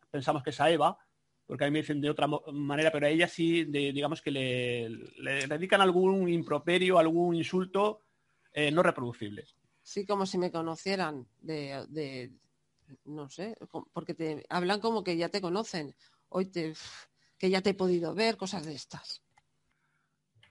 [0.10, 0.97] pensamos que es a Eva,
[1.45, 4.89] porque a mí me dicen de otra manera, pero a ella sí, digamos que le,
[5.17, 7.99] le dedican algún improperio, algún insulto
[8.55, 9.53] eh, no reproducibles.
[9.83, 12.31] Sí, como si me conocieran de,
[13.03, 13.55] no sé,
[13.93, 15.93] porque te hablan como que ya te conocen,
[16.29, 16.73] hoy te,
[17.37, 19.21] que ya te he podido ver, cosas de estas.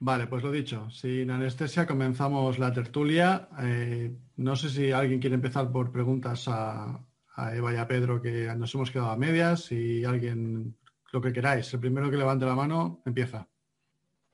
[0.00, 3.48] Vale, pues lo dicho, sin anestesia comenzamos la tertulia.
[3.62, 7.00] Eh, no sé si alguien quiere empezar por preguntas a,
[7.36, 9.64] a, Eva y a Pedro, que nos hemos quedado a medias.
[9.64, 10.76] Si alguien,
[11.10, 13.48] lo que queráis, el primero que levante la mano, empieza.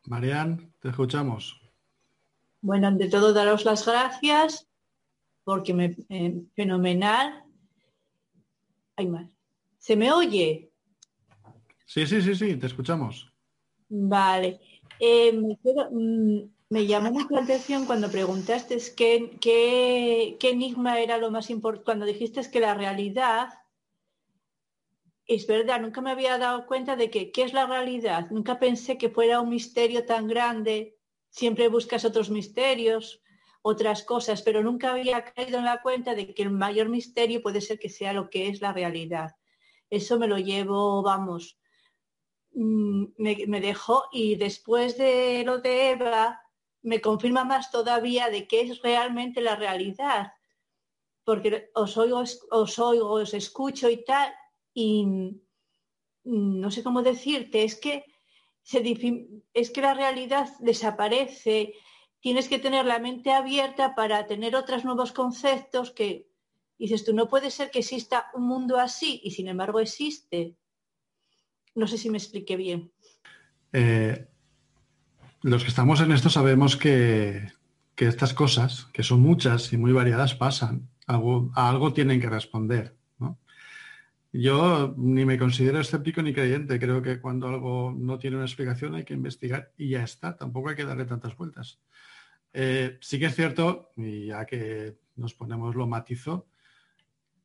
[0.07, 1.60] Marian, te escuchamos.
[2.63, 4.69] Bueno, ante todo, daros las gracias
[5.45, 7.45] porque me eh, fenomenal.
[8.97, 9.31] Hay más.
[9.79, 10.71] ¿Se me oye?
[11.87, 13.33] Sí, sí, sí, sí, te escuchamos.
[13.89, 14.61] Vale.
[15.01, 21.51] Eh, mm, me, llamó mucho la atención cuando preguntaste qué, qué, enigma era lo más
[21.51, 23.49] importante, cuando dijiste que la realidad
[25.27, 28.31] es verdad, nunca me había dado cuenta de que qué es la realidad.
[28.31, 31.00] Nunca pensé que fuera un misterio tan grande.
[31.31, 33.23] Siempre buscas otros misterios,
[33.63, 37.61] otras cosas, pero nunca había caído en la cuenta de que el mayor misterio puede
[37.61, 39.37] ser que sea lo que es la realidad.
[39.91, 41.59] Eso me lo llevo, vamos,
[42.53, 46.41] mm, me, dejó y después de lo de Eva
[46.83, 50.33] me confirma más todavía de que es realmente la realidad,
[51.25, 54.33] porque os oigo, os oigo, os escucho y tal,
[54.73, 55.07] y
[56.25, 58.05] no sé cómo decirte, es que,
[59.55, 61.75] es que la realidad desaparece,
[62.21, 66.29] tienes que tener la mente abierta para tener otros nuevos conceptos que
[66.79, 70.57] dices tú, no puede ser que exista un mundo así y sin embargo existe.
[71.75, 72.93] No sé si me expliqué bien.
[73.73, 74.27] Eh,
[75.43, 77.53] los que estamos en esto sabemos que,
[77.95, 80.89] que, estas cosas, que son muchas y muy variadas, pasan.
[81.07, 83.00] Algo, a algo tienen que responder.
[84.33, 86.79] Yo ni me considero escéptico ni creyente.
[86.79, 90.37] Creo que cuando algo no tiene una explicación hay que investigar y ya está.
[90.37, 91.81] Tampoco hay que darle tantas vueltas.
[92.53, 96.49] Eh, sí que es cierto, y ya que nos ponemos lo matizo,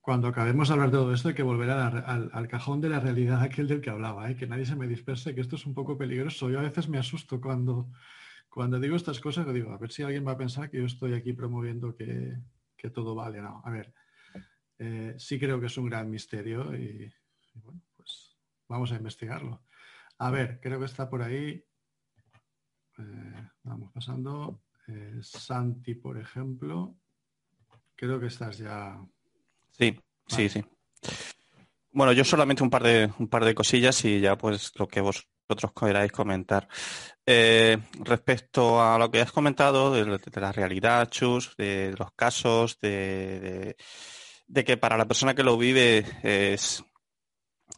[0.05, 3.41] cuando acabemos de hablar de todo esto hay que volver al, cajón de la realidad
[3.41, 4.35] aquel del que hablaba, ¿eh?
[4.35, 6.47] que nadie se me disperse, que esto es un poco peligroso.
[6.49, 7.89] Yo a veces me asusto cuando,
[8.47, 11.15] cuando digo estas cosas, digo, a ver si alguien va a pensar que yo estoy
[11.15, 12.37] aquí promoviendo que,
[12.93, 13.41] todo vale.
[13.41, 13.91] No, a ver,
[14.77, 17.11] eh, sí creo que es un gran misterio y,
[17.53, 19.63] bueno, pues vamos a investigarlo.
[20.17, 21.63] A ver, creo que está por ahí.
[22.97, 24.63] Eh, vamos pasando.
[24.87, 26.95] Eh, Santi, por ejemplo.
[27.95, 28.99] Creo que estás ya.
[29.71, 30.63] Sí, sí, sí.
[31.91, 34.99] Bueno, yo solamente un par de un par de cosillas y ya pues lo que
[34.99, 36.67] vosotros queráis comentar.
[37.25, 43.77] respecto a lo que has comentado de, la realidad, Chus, de los casos, de de
[44.53, 46.83] que para la persona que lo vive es,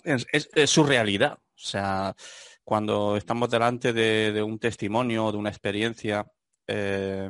[0.03, 1.37] es, su realidad.
[1.39, 2.15] O sea,
[2.63, 6.25] cuando estamos delante de, un testimonio, de una experiencia,
[6.67, 7.29] eh,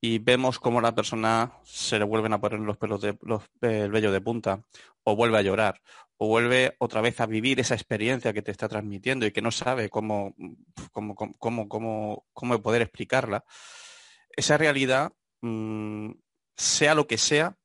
[0.00, 3.90] y vemos cómo la persona se le vuelven a poner los pelos de los, el
[3.92, 4.64] vello de punta,
[5.04, 5.80] o vuelve a llorar,
[6.16, 9.52] o vuelve otra vez a vivir esa experiencia que te está transmitiendo y que no
[9.52, 10.34] sabe cómo,
[10.90, 13.44] cómo, cómo, cómo, cómo poder explicarla,
[14.36, 16.10] esa realidad, mm,
[16.56, 17.56] sea lo que sea,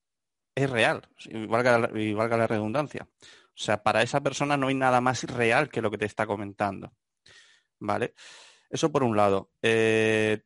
[0.58, 3.08] es real, y valga, la, redundancia.
[3.12, 6.26] O sea, para esa persona no hay nada más real que lo que te está
[6.26, 6.94] comentando.
[7.80, 8.16] ¿Vale?
[8.68, 9.52] Eso por un lado.
[9.62, 10.42] Eh,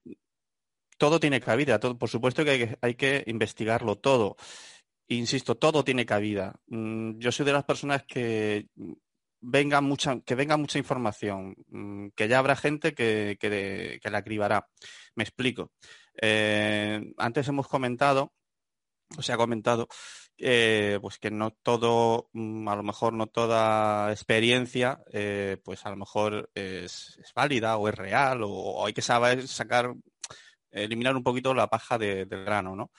[0.97, 4.35] todo tiene cabida, todo, por supuesto que hay, que investigarlo todo.
[5.07, 6.59] Insisto, todo tiene cabida.
[6.67, 8.67] Mm, yo soy de las personas que
[9.39, 14.67] venga mucha, que venga mucha información, mm, que ya habrá gente que, que, la cribará.
[15.15, 15.71] Me explico.
[16.21, 18.33] Eh, antes hemos comentado
[19.19, 19.87] se ha comentado
[20.43, 25.91] eh, pues que no todo, mm, a lo mejor no toda experiencia, eh, pues a
[25.91, 29.93] lo mejor es, válida o es real o, hay que saber sacar,
[30.71, 32.91] eliminar un poquito la paja del grano, ¿no?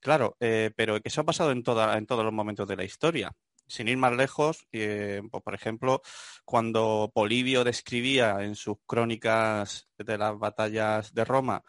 [0.00, 3.32] Claro, eh, pero que eso ha pasado en todos los momentos de la historia.
[3.66, 6.02] Sin ir más lejos, pues, por ejemplo,
[6.44, 11.62] cuando Polibio describía en sus crónicas de las batallas de Roma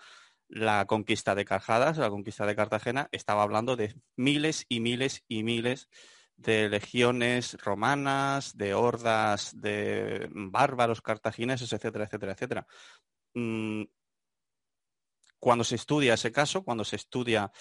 [0.53, 5.41] la conquista de Carjadas, la conquista de Cartagena, estaba hablando de miles y miles y
[5.43, 5.89] miles
[6.35, 12.67] de legiones romanas, de hordas de bárbaros cartagineses, etcétera, etcétera, etcétera.
[13.33, 13.83] Mm,
[15.39, 17.51] cuando se estudia ese caso, cuando se estudia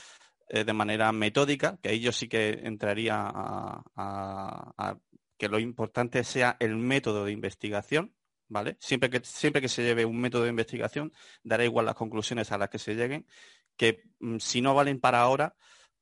[0.49, 4.99] eh, de manera metódica, que ahí yo sí que entraría a
[5.39, 8.15] que lo importante sea el método de investigación,
[8.79, 11.13] Siempre que, siempre que se lleve un método de investigación,
[11.43, 13.27] dará igual las conclusiones a las que se lleguen,
[13.77, 15.57] que mm, si no valen para ahora,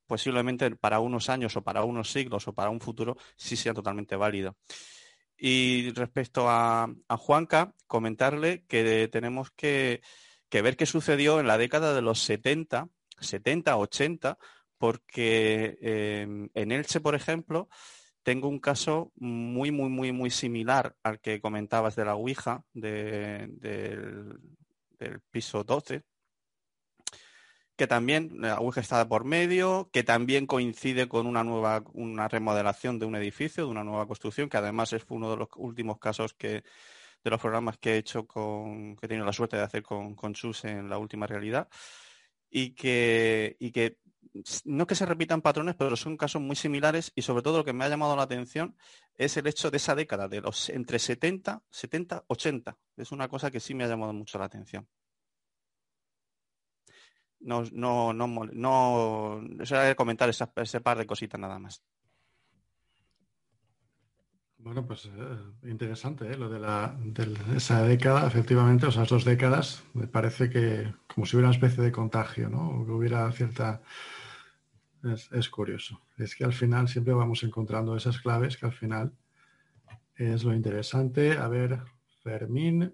[0.07, 4.17] posiblemente para unos años o para unos siglos o para un futuro sí sea totalmente
[4.17, 4.57] válido.
[5.37, 10.03] Y respecto a, Juanca, comentarle que tenemos que,
[10.51, 12.89] ver qué sucedió en la década de los 70,
[13.21, 14.37] 70, 80,
[14.77, 17.69] porque eh, en Elche, por ejemplo,
[18.23, 24.39] tengo un caso muy, muy, muy, muy similar al que comentabas de la Ouija del,
[25.31, 26.03] piso 12,
[27.77, 32.99] que también la Ouija está por medio, que también coincide con una nueva, una remodelación
[32.99, 36.35] de un edificio, de una nueva construcción, que además es uno de los últimos casos
[36.35, 36.63] que
[37.23, 40.15] de los programas que he hecho con, que he tenido la suerte de hacer con,
[40.15, 41.69] con Chus en la última realidad,
[42.51, 43.99] y que, y que
[44.65, 47.73] no que se repitan patrones, pero son casos muy similares y sobre todo lo que
[47.73, 48.77] me ha llamado la atención
[49.17, 52.77] es el hecho de esa década, de los entre 70, 70, 80.
[52.97, 54.87] Es una cosa que sí me ha llamado mucho la atención.
[57.41, 59.41] No, no, no, no,
[59.97, 61.83] comentar ese par de cositas nada más.
[64.63, 66.37] Bueno, pues eh, interesante, ¿eh?
[66.37, 66.95] lo de, la,
[67.57, 71.91] esa década, efectivamente, esas dos décadas, me parece que como si hubiera una especie de
[71.91, 72.85] contagio, ¿no?
[72.85, 73.81] Que hubiera cierta...
[75.05, 76.01] Es, es, curioso.
[76.19, 79.13] Es que al final siempre vamos encontrando esas claves que al final
[80.15, 81.33] es lo interesante.
[81.33, 81.81] A ver,
[82.23, 82.93] Fermín.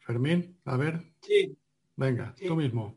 [0.00, 1.02] Fermín, a ver.
[1.22, 1.56] Sí.
[1.96, 2.96] Venga, tú mismo.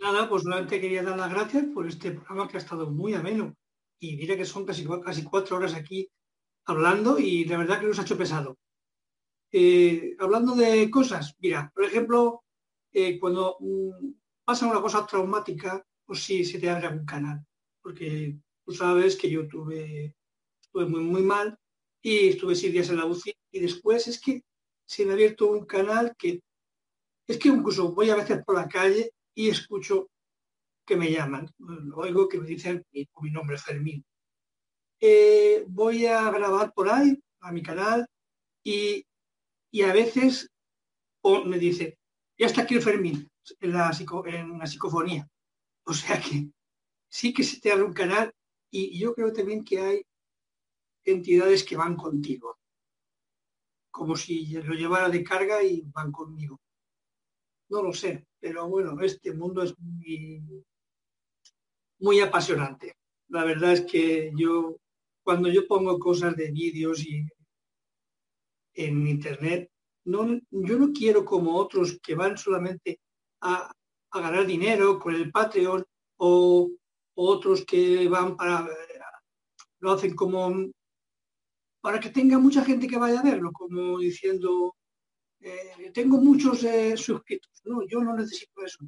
[0.00, 3.54] Nada, pues nuevamente quería dar las gracias por este programa que ha estado muy ameno.
[3.98, 6.08] Y diré que son casi, casi cuatro horas aquí
[6.64, 8.56] hablando y la verdad que nos ha hecho pesado.
[9.52, 12.42] Eh, hablando de cosas, mira, por ejemplo,
[12.90, 14.12] eh, cuando mm,
[14.44, 17.44] pasa una cosa traumática, pues sí, se te abre un canal.
[17.82, 20.16] Porque tú sabes que yo tuve,
[20.60, 21.58] estuve muy, muy mal
[22.00, 24.42] y estuve seis días en la UCI y después es que
[24.86, 26.40] se me ha abierto un canal que
[27.26, 30.08] es que incluso voy a veces por la calle y escucho
[30.84, 31.48] que me llaman.
[31.94, 34.04] Oigo que me dicen mi, nombre es Fermín.
[35.00, 38.06] Eh, voy a grabar por ahí, a mi canal,
[38.64, 39.04] y,
[39.80, 40.50] a veces
[41.46, 41.98] me dice,
[42.38, 43.30] ya está aquí el Fermín,
[43.60, 43.90] en la,
[44.26, 45.28] en la psicofonía.
[45.84, 46.50] O sea que
[47.08, 48.32] sí que se te abre un canal
[48.70, 50.02] y yo creo también que hay
[51.04, 52.58] entidades que van contigo,
[53.90, 56.60] como si lo llevara de carga y van conmigo.
[57.68, 60.64] No lo sé, pero bueno, este mundo es muy,
[61.98, 62.96] muy apasionante.
[63.28, 64.76] La verdad es que yo,
[65.22, 67.26] cuando yo pongo cosas de vídeos y
[68.74, 69.70] en internet,
[70.04, 73.00] no, yo no quiero como otros que van solamente
[73.40, 73.72] a,
[74.12, 75.84] a ganar dinero con el Patreon
[76.18, 76.70] o,
[77.14, 78.66] otros que van para,
[79.80, 80.70] lo hacen como
[81.80, 84.76] para que tenga mucha gente que vaya a verlo, como diciendo,
[85.40, 87.60] eh, tengo muchos eh, suscritos.
[87.64, 88.78] No, yo no necesito eso.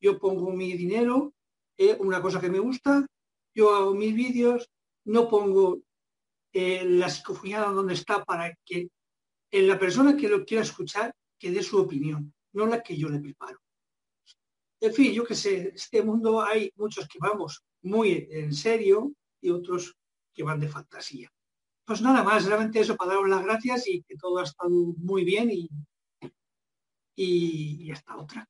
[0.00, 1.34] Yo pongo mi dinero,
[1.76, 3.04] eh, una cosa que me gusta,
[3.54, 4.70] yo hago mis vídeos,
[5.04, 5.80] no pongo
[6.52, 8.88] la psicofonía donde está para que
[9.62, 13.20] la persona que lo quiera escuchar que dé su opinión, no la que yo le
[13.20, 13.58] preparo.
[14.80, 19.50] En fin, yo que sé, este mundo hay muchos que vamos muy en serio y
[19.50, 19.96] otros
[20.32, 21.30] que van de fantasía.
[21.84, 25.24] Pues nada más, realmente eso para daros las gracias y que todo ha estado muy
[25.24, 25.68] bien y
[27.16, 28.48] y, esta otra.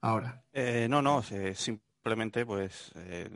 [0.00, 0.44] Ahora.
[0.52, 3.28] Eh, no, no, simplemente pues eh,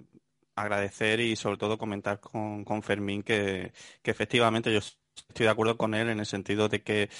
[0.54, 4.80] agradecer y sobre todo comentar con, con Fermín que, que, efectivamente yo
[5.28, 7.10] estoy de acuerdo con él en el sentido de que,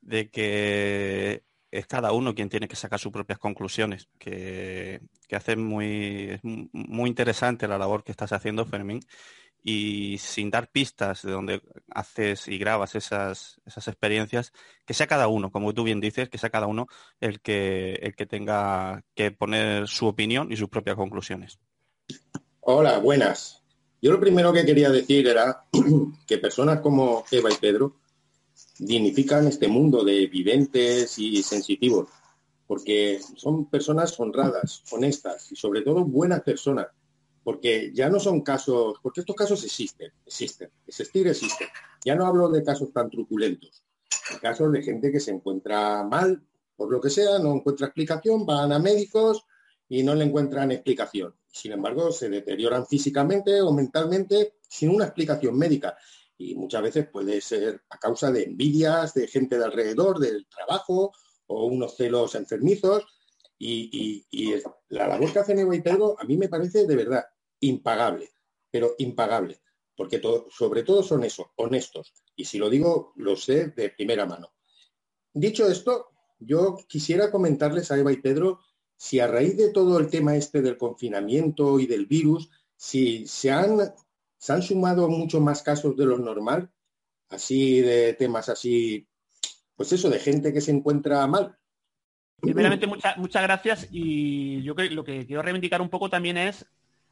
[0.00, 5.56] de que es cada uno quien tiene que sacar sus propias conclusiones, que, que hace
[5.56, 9.00] muy, muy interesante la labor que estás haciendo, Fermín,
[9.62, 14.52] y sin dar pistas de donde haces y grabas esas, esas experiencias,
[14.86, 16.86] que sea cada uno, como tú bien dices, que sea cada uno
[17.20, 21.60] el que, el que tenga que poner su opinión y sus propias conclusiones.
[22.60, 23.59] Hola, buenas.
[24.02, 25.64] Yo lo primero que quería decir era
[26.26, 27.96] que personas como Eva y Pedro
[28.78, 32.08] dignifican este mundo de viventes y sensitivos,
[32.66, 36.88] porque son personas honradas, honestas y sobre todo buenas personas
[37.42, 41.68] porque ya no son casos, porque estos casos existen, existen, existir existen.
[42.04, 43.82] Ya no hablo de casos tan truculentos,
[44.40, 46.42] casos de gente que se encuentra mal,
[46.76, 49.44] por lo que sea, no encuentra explicación, van a médicos
[49.90, 51.34] y no le encuentran explicación.
[51.48, 55.98] Sin embargo, se deterioran físicamente o mentalmente sin una explicación médica.
[56.38, 61.12] Y muchas veces puede ser a causa de envidias de gente de alrededor, del trabajo
[61.48, 63.04] o unos celos enfermizos
[63.58, 64.24] y,
[64.90, 67.24] la labor que hacen Eva y Pedro a mí me parece de verdad
[67.58, 68.30] impagable,
[68.70, 69.60] pero impagable,
[69.96, 72.14] porque sobre todo son eso, honestos.
[72.36, 74.52] Y si lo digo, lo sé de primera mano.
[75.34, 78.60] Dicho esto, yo quisiera comentarles a Eva y Pedro
[79.00, 83.50] si a raíz de todo el tema este del confinamiento y del virus, si se
[83.50, 83.78] han,
[84.36, 86.70] se han sumado muchos más casos de lo normal,
[87.30, 89.08] así de temas así,
[89.74, 91.56] pues eso, de gente que se encuentra mal,
[92.42, 96.66] Primeramente, muchas muchas gracias y yo lo que quiero reivindicar un poco también es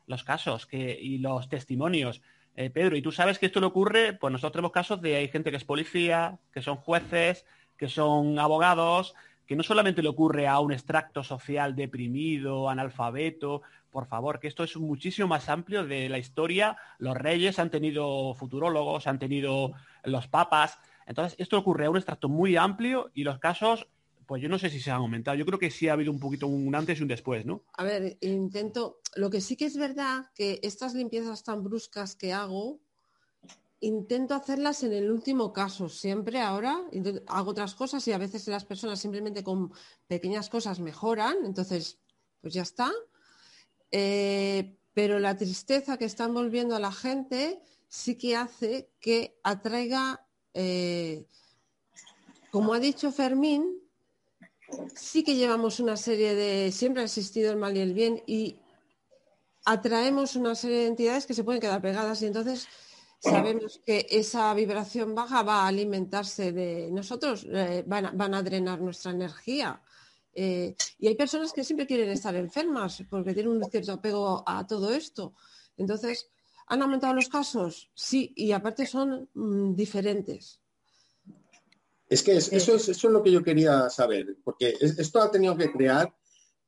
[0.07, 2.22] los casos que, y los testimonios.
[2.57, 5.29] Eh, Pedro, y tú sabes que esto le ocurre, pues nosotros tenemos casos de hay
[5.29, 7.44] gente que es policía, que son jueces,
[7.77, 9.14] que son abogados,
[9.49, 14.62] que no solamente le ocurre a un extracto social deprimido, analfabeto, por favor, que esto
[14.62, 16.76] es muchísimo más amplio de la historia.
[16.99, 19.72] Los reyes han tenido futurólogos, han tenido
[20.05, 20.78] los papas.
[21.07, 23.88] Entonces, esto ocurre a un extracto muy amplio y los casos
[24.26, 25.38] pues yo no sé si se han aumentado.
[25.38, 27.64] Yo creo que sí ha habido un poquito un antes y un después, ¿no?
[27.78, 29.01] A ver, intento.
[29.16, 32.78] Lo que sí que es verdad que estas limpiezas tan bruscas que hago,
[33.81, 36.85] intento hacerlas en el último caso, siempre ahora
[37.26, 39.72] hago otras cosas y a veces las personas simplemente con
[40.07, 41.99] pequeñas cosas mejoran, entonces
[42.41, 42.91] pues ya está.
[43.91, 50.26] Eh, pero la tristeza que está envolviendo a la gente sí que hace que atraiga,
[50.55, 51.24] eh,
[52.51, 53.81] como ha dicho Fermín,
[54.95, 58.57] sí que llevamos una serie de, siempre ha existido el mal y el bien y
[59.64, 62.66] atraemos una serie de entidades que se pueden quedar pegadas y entonces
[63.19, 69.11] sabemos que esa vibración baja va a alimentarse de nosotros, eh, van, a, drenar nuestra
[69.12, 69.83] energía.
[70.33, 74.66] Eh, y hay personas que siempre quieren estar enfermas porque tienen un cierto apego a
[74.66, 75.35] todo esto.
[75.77, 76.31] Entonces,
[76.66, 77.91] ¿han aumentado los casos?
[77.95, 80.61] Sí, y aparte son mm, diferentes.
[82.09, 85.57] Es que eso, es, eso es lo que yo quería saber, porque esto ha tenido
[85.57, 86.14] que crear,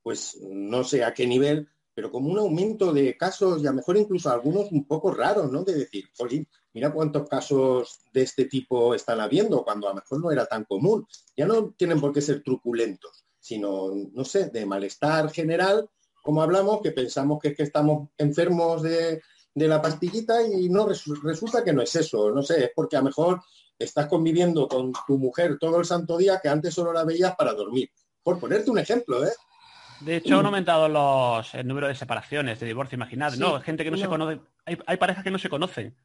[0.03, 3.77] pues no sé a qué nivel, pero como un aumento de casos y a lo
[3.77, 5.63] mejor incluso algunos un poco raros, ¿no?
[5.63, 10.21] De decir, oye, mira cuántos casos de este tipo están habiendo, cuando a lo mejor
[10.21, 11.05] no era tan común.
[11.35, 15.89] Ya no tienen por qué ser truculentos, sino, no sé, de malestar general,
[16.23, 19.21] como hablamos, que pensamos que es que estamos enfermos de,
[19.53, 23.05] la pastillita y no resulta que no es eso, no sé, es porque a lo
[23.05, 23.41] mejor
[23.77, 27.53] estás conviviendo con tu mujer todo el santo día que antes solo la veías para
[27.53, 27.89] dormir.
[28.23, 29.31] Por ponerte un ejemplo, ¿eh?
[30.01, 33.33] De hecho, han aumentado los, el número de separaciones, de divorcio, imaginad.
[33.35, 35.95] no, hay gente que no, se conoce, hay, parejas que no se conocen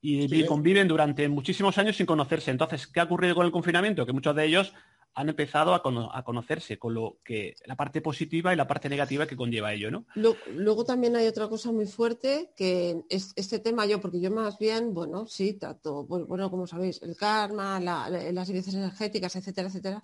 [0.00, 2.50] y, conviven durante muchísimos años sin conocerse.
[2.50, 4.06] Entonces, ¿qué ha ocurrido con el confinamiento?
[4.06, 4.74] Que muchos de ellos
[5.14, 5.82] han empezado a,
[6.22, 10.06] conocerse, con lo que la parte positiva y la parte negativa que conlleva ello, ¿no?
[10.14, 14.58] Luego, también hay otra cosa muy fuerte, que es este tema yo, porque yo más
[14.58, 20.02] bien, bueno, sí, trato, bueno, como sabéis, el karma, las vivencias energéticas, etcétera, etcétera,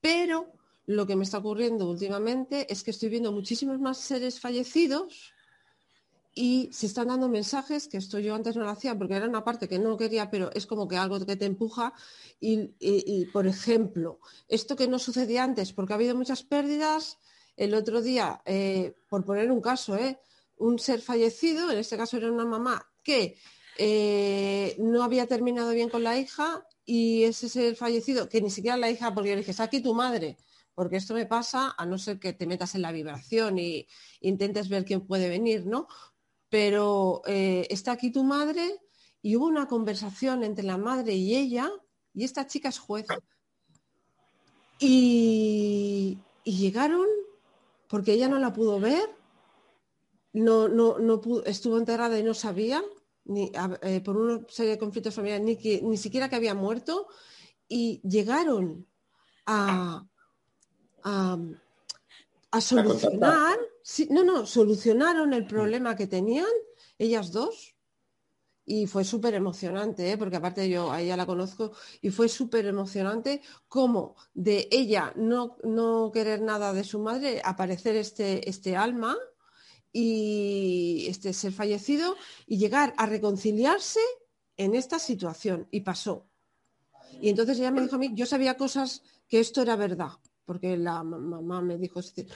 [0.00, 0.52] pero
[0.86, 5.32] lo que me está ocurriendo últimamente es que estoy viendo muchísimos más seres fallecidos
[6.34, 9.44] y se están dando mensajes que esto yo antes no lo hacía porque era una
[9.44, 11.94] parte que no quería, pero es como que algo que te empuja.
[12.40, 14.18] Y, por ejemplo,
[14.48, 17.18] esto que no sucedía antes porque ha habido muchas pérdidas,
[17.56, 20.18] el otro día, eh, por poner un caso, eh,
[20.58, 23.36] un ser fallecido, en este caso era una mamá que
[23.78, 28.76] eh, no había terminado bien con la hija y ese ser fallecido, que ni siquiera
[28.76, 30.36] la hija, porque le dije, está aquí tu madre,
[30.74, 33.86] porque esto me pasa a no ser que te metas en la vibración y
[34.20, 35.86] intentes ver quién puede venir, ¿no?
[36.48, 38.80] Pero eh, está aquí tu madre
[39.22, 41.70] y hubo una conversación entre la madre y ella
[42.12, 43.06] y esta chica es juez.
[44.78, 47.06] Y, llegaron
[47.88, 49.08] porque ella no la pudo ver,
[50.32, 52.82] no, no, no estuvo enterrada y no sabía,
[53.24, 53.50] ni,
[53.82, 57.06] eh, por una serie de conflictos familiares, ni, ni siquiera que había muerto,
[57.68, 58.86] y llegaron
[59.46, 60.06] a,
[61.04, 63.58] a, solucionar,
[64.10, 66.46] no, no, solucionaron el problema que tenían
[66.98, 67.74] ellas dos.
[68.66, 70.16] Y fue súper emocionante, ¿eh?
[70.16, 75.58] porque aparte yo a ella la conozco y fue súper emocionante como de ella no,
[75.64, 79.18] no, querer nada de su madre, aparecer este, este alma
[79.92, 84.00] y este ser fallecido y llegar a reconciliarse
[84.56, 85.68] en esta situación.
[85.70, 86.26] Y pasó.
[87.20, 90.12] Y entonces ella me dijo a mí, yo sabía cosas que esto era verdad,
[90.44, 92.26] porque la mamá me dijo que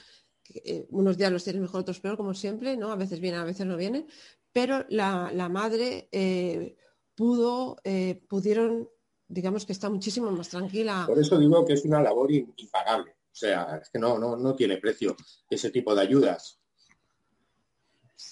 [0.64, 2.90] eh, unos días los tienes mejor, otros peor, como siempre, ¿no?
[2.90, 4.06] A veces vienen, a veces no vienen,
[4.52, 6.76] pero la, madre eh,
[7.14, 8.88] pudo, eh, pudieron,
[9.26, 11.04] digamos que está muchísimo más tranquila.
[11.06, 14.54] Por eso digo que es una labor impagable, o sea, es que no, no, no
[14.54, 15.16] tiene precio
[15.50, 16.60] ese tipo de ayudas.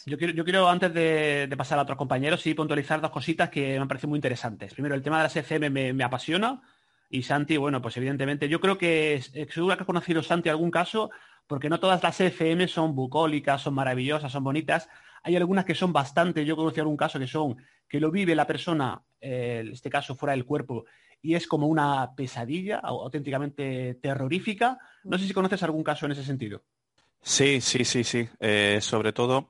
[0.05, 3.75] Yo quiero, yo quiero antes de, pasar a otros compañeros, sí puntualizar dos cositas que
[3.75, 4.73] me han parecido muy interesantes.
[4.73, 6.63] Primero, el tema de las FM me, me apasiona
[7.09, 11.11] y Santi, bueno, pues evidentemente, yo creo que seguro que ha conocido Santi algún caso,
[11.47, 14.89] porque no todas las FM son bucólicas, son maravillosas, son bonitas.
[15.23, 17.57] Hay algunas que son bastante, yo conocí algún caso que son,
[17.89, 20.85] que lo vive la persona, eh, en este caso fuera del cuerpo,
[21.23, 24.79] y es como una pesadilla auténticamente terrorífica.
[25.05, 26.63] No sé si conoces algún caso en ese sentido.
[27.23, 28.29] Sí, sí, sí, sí.
[28.39, 29.49] Eh, sobre todo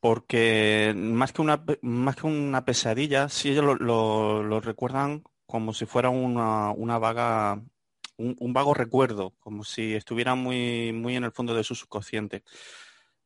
[0.00, 6.10] porque más que una, más que una pesadilla, sí ellos lo recuerdan como si fuera
[6.10, 7.62] una, una vaga,
[8.18, 12.44] un, vago recuerdo, como si estuviera muy, muy en el fondo de su subconsciente.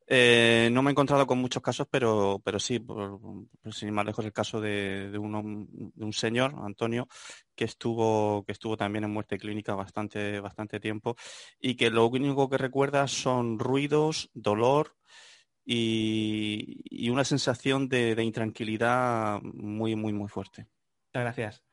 [0.07, 2.79] Eh, no me he encontrado con muchos casos, pero, pero sí,
[3.71, 7.09] sin más lejos el caso de, de, un señor, Antonio,
[7.55, 11.17] que estuvo, que estuvo también en muerte clínica bastante, bastante tiempo
[11.59, 14.95] y que lo único que recuerda son ruidos, dolor
[15.65, 20.67] y, y una sensación de, de, intranquilidad muy, muy, muy fuerte.
[21.13, 21.72] Muchas gracias.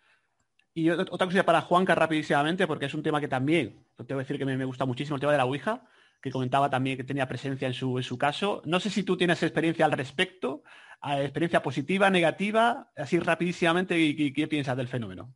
[0.72, 4.24] Y otra cosa para Juanca rapidísimamente, porque es un tema que también, te voy a
[4.24, 5.82] decir que me, gusta muchísimo, el tema de la Ouija.
[6.22, 8.62] que comentaba también que tenía presencia en su, en su caso.
[8.64, 10.62] No sé si tú tienes experiencia al respecto,
[11.02, 15.34] experiencia positiva, negativa, así rapidísimamente, y, qué piensas del fenómeno.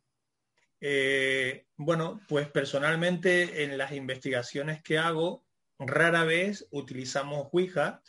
[0.79, 5.45] Eh, bueno, pues personalmente en las investigaciones que hago,
[5.79, 8.01] rara vez utilizamos Ouija.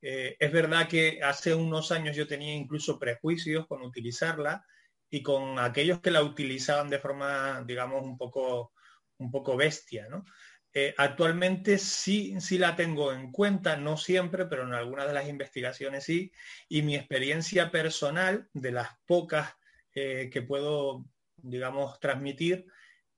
[0.00, 4.64] Eh, es verdad que hace unos años yo tenía incluso prejuicios con utilizarla
[5.12, 8.72] y con aquellos que la utilizaban de forma, digamos, un poco,
[9.18, 10.24] un poco bestia, ¿no?
[10.72, 15.28] Eh, actualmente sí, sí la tengo en cuenta, no siempre, pero en algunas de las
[15.28, 16.32] investigaciones sí,
[16.66, 19.54] y mi experiencia personal, de las pocas
[19.94, 21.04] eh, que puedo,
[21.36, 22.64] digamos, transmitir,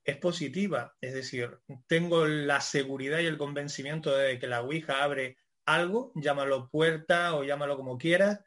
[0.03, 0.97] es positiva.
[1.01, 6.69] Es decir, tengo la seguridad y el convencimiento de que la Ouija abre algo, llámalo
[6.71, 8.41] puerta o llámalo como quieras,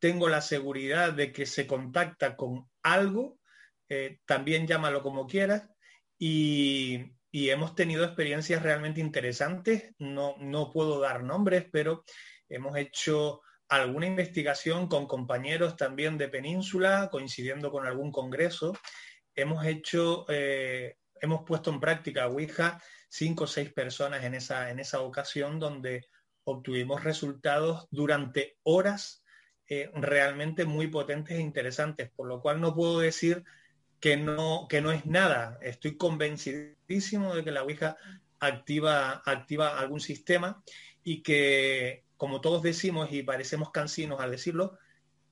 [0.00, 3.38] tengo la seguridad de que se contacta con algo,
[3.88, 5.68] eh, también llámalo como quieras,
[6.18, 9.94] y, hemos tenido experiencias realmente interesantes.
[9.98, 12.04] No, no puedo dar nombres, pero
[12.48, 18.76] hemos hecho alguna investigación con compañeros también de Península, coincidiendo con algún congreso.
[19.34, 24.80] Hemos hecho, eh, hemos puesto en práctica Ouija cinco o seis personas en esa, en
[24.80, 26.06] esa ocasión donde
[26.44, 29.22] obtuvimos resultados durante horas
[29.68, 33.44] eh, realmente muy potentes e interesantes, por lo cual no puedo decir
[34.00, 35.58] que no, que no es nada.
[35.60, 37.96] Estoy convencidísimo de que la Ouija
[38.40, 40.62] activa, activa algún sistema
[41.02, 44.78] y que, como todos decimos y parecemos cansinos al decirlo,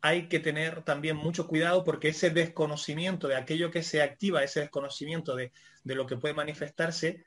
[0.03, 4.61] hay que tener también mucho cuidado porque ese desconocimiento de aquello que se activa, ese
[4.61, 5.53] desconocimiento de,
[5.85, 7.25] lo que puede manifestarse,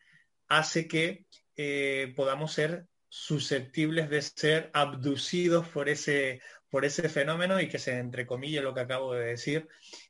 [0.47, 1.25] hace que
[1.57, 7.97] eh, podamos ser susceptibles de ser abducidos por ese, por ese fenómeno y que se
[7.97, 9.67] entrecomille lo que acabo de decir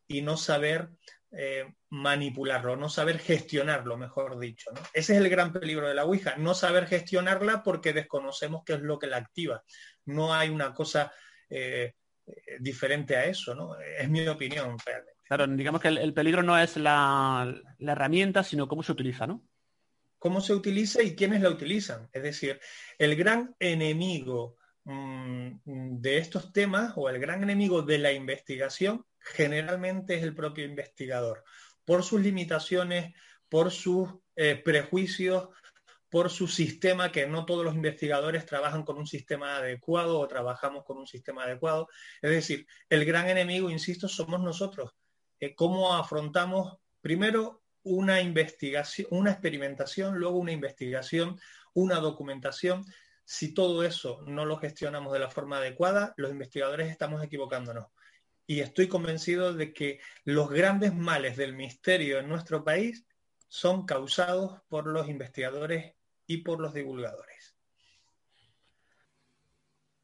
[0.08, 0.90] y no saber
[1.32, 4.72] eh, manipularlo, no saber gestionarlo, mejor dicho.
[4.94, 8.82] Ese es el gran peligro de la Ouija, no saber gestionarla porque desconocemos qué es
[8.82, 9.64] lo que la activa.
[10.06, 11.14] No hay una cosa
[11.50, 11.94] eh,
[12.60, 13.80] diferente a eso, ¿no?
[13.80, 15.20] Es mi opinión realmente.
[15.24, 19.44] Claro, digamos que el, peligro no es la, la, herramienta, sino cómo se utiliza, ¿no?
[20.18, 22.10] Cómo se utiliza y quiénes la utilizan.
[22.12, 22.60] Es decir,
[22.98, 30.24] el gran enemigo de estos temas o el gran enemigo de la investigación generalmente es
[30.24, 31.44] el propio investigador,
[31.86, 33.14] por sus limitaciones,
[33.50, 35.50] por sus eh, prejuicios,
[36.10, 40.84] por su sistema, que no todos los investigadores trabajan con un sistema adecuado o trabajamos
[40.84, 41.88] con un sistema adecuado.
[42.22, 44.92] Es decir, el gran enemigo, insisto, somos nosotros.
[45.40, 51.40] Eh, ¿Cómo afrontamos primero una investigación, una experimentación, luego una investigación,
[51.74, 52.86] una documentación?
[53.32, 57.86] Si todo eso no lo gestionamos de la forma adecuada, los investigadores estamos equivocándonos.
[58.48, 63.06] Y estoy convencido de que los grandes males del misterio en nuestro país
[63.48, 65.94] son causados por los investigadores
[66.26, 67.56] y por los divulgadores.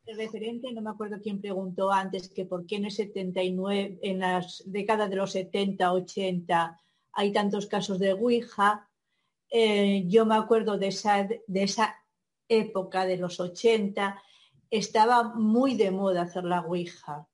[0.05, 4.19] El referente, no me acuerdo quién preguntó antes que por qué en el 79, en
[4.19, 6.79] las décadas de los 70, 80,
[7.13, 8.87] hay tantos casos de Ouija.
[9.49, 12.04] Eh, yo me acuerdo de esa, de esa
[12.47, 14.21] época de los 80
[14.69, 17.27] estaba muy de moda hacer la Ouija.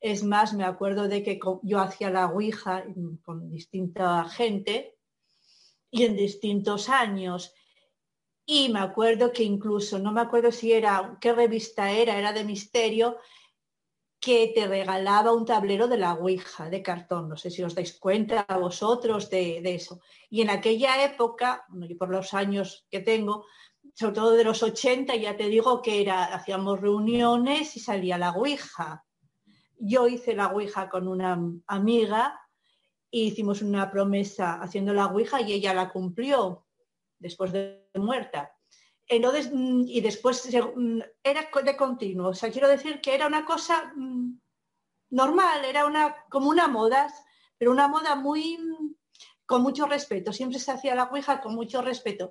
[0.00, 2.84] Es más, me acuerdo de que yo hacía la Ouija
[3.22, 4.96] con distinta gente
[5.90, 7.52] y en distintos años.
[8.46, 12.44] Y me acuerdo que incluso, no me acuerdo si era, qué revista era, era de
[12.44, 13.18] misterio,
[14.20, 17.28] que te regalaba un tablero de la Ouija de cartón.
[17.28, 20.00] No sé si os dais cuenta vosotros de, de eso.
[20.30, 21.66] Y en aquella época,
[21.98, 23.46] por los años que tengo,
[23.98, 28.30] sobre todo de los 80, ya te digo que era, hacíamos reuniones y salía la
[28.30, 29.04] Ouija.
[29.76, 31.36] Yo hice la Ouija con una
[31.66, 32.40] amiga
[33.10, 36.64] e hicimos una promesa haciendo la Ouija y ella la cumplió
[37.18, 38.52] después de muerta.
[39.10, 42.28] Mm, y después mm, era de continuo.
[42.28, 44.38] O sea, quiero decir que era una cosa mm,
[45.10, 47.12] normal, era una, como una moda,
[47.56, 48.60] pero una moda muy
[49.44, 50.32] con mucho respeto.
[50.32, 52.30] Siempre se hacía la Ouija con mucho respeto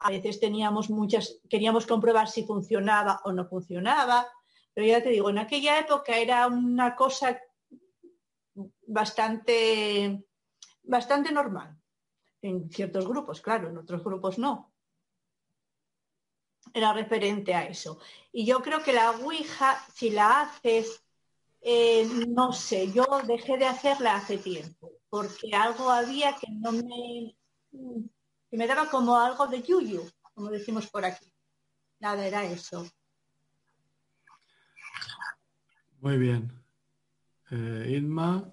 [0.00, 4.26] a veces teníamos muchas, queríamos comprobar si funcionaba o no funcionaba,
[4.72, 7.40] pero ya te digo, en aquella época era una cosa
[8.86, 10.24] bastante,
[10.82, 11.76] bastante normal.
[12.42, 14.72] En ciertos grupos, claro, en otros grupos no.
[16.72, 17.98] Era referente a eso.
[18.32, 21.04] Y yo creo que la Ouija, si la haces,
[21.60, 27.36] eh, no sé, yo dejé de hacerla hace tiempo, porque algo había que no me
[28.54, 31.26] y me daba como algo de yuyu, como decimos por aquí.
[31.98, 32.86] Nada, era eso.
[35.98, 36.52] Muy bien.
[37.50, 38.48] Eh, Inma.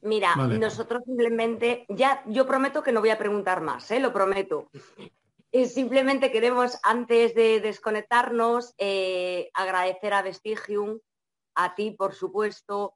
[0.00, 4.00] mira, nosotros simplemente, ya, yo prometo que no voy a preguntar más, ¿eh?
[4.00, 4.70] lo prometo.
[5.52, 11.00] Y simplemente queremos, antes de desconectarnos, eh, agradecer a Vestigium,
[11.54, 12.94] a ti, por supuesto,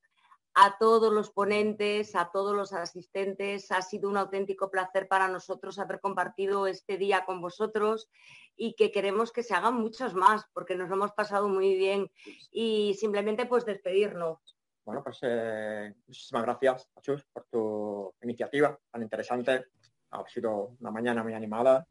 [0.61, 3.71] a todos los ponentes, a todos los asistentes.
[3.71, 8.11] Ha sido un auténtico placer para nosotros haber compartido este día con vosotros
[8.57, 12.11] y que queremos que se hagan muchos más porque nos lo hemos pasado muy bien
[12.51, 14.57] y simplemente pues despedirnos.
[14.85, 19.67] Bueno, pues eh, muchísimas gracias, Chus, por tu iniciativa tan interesante.
[20.11, 21.87] Ha sido una mañana muy animada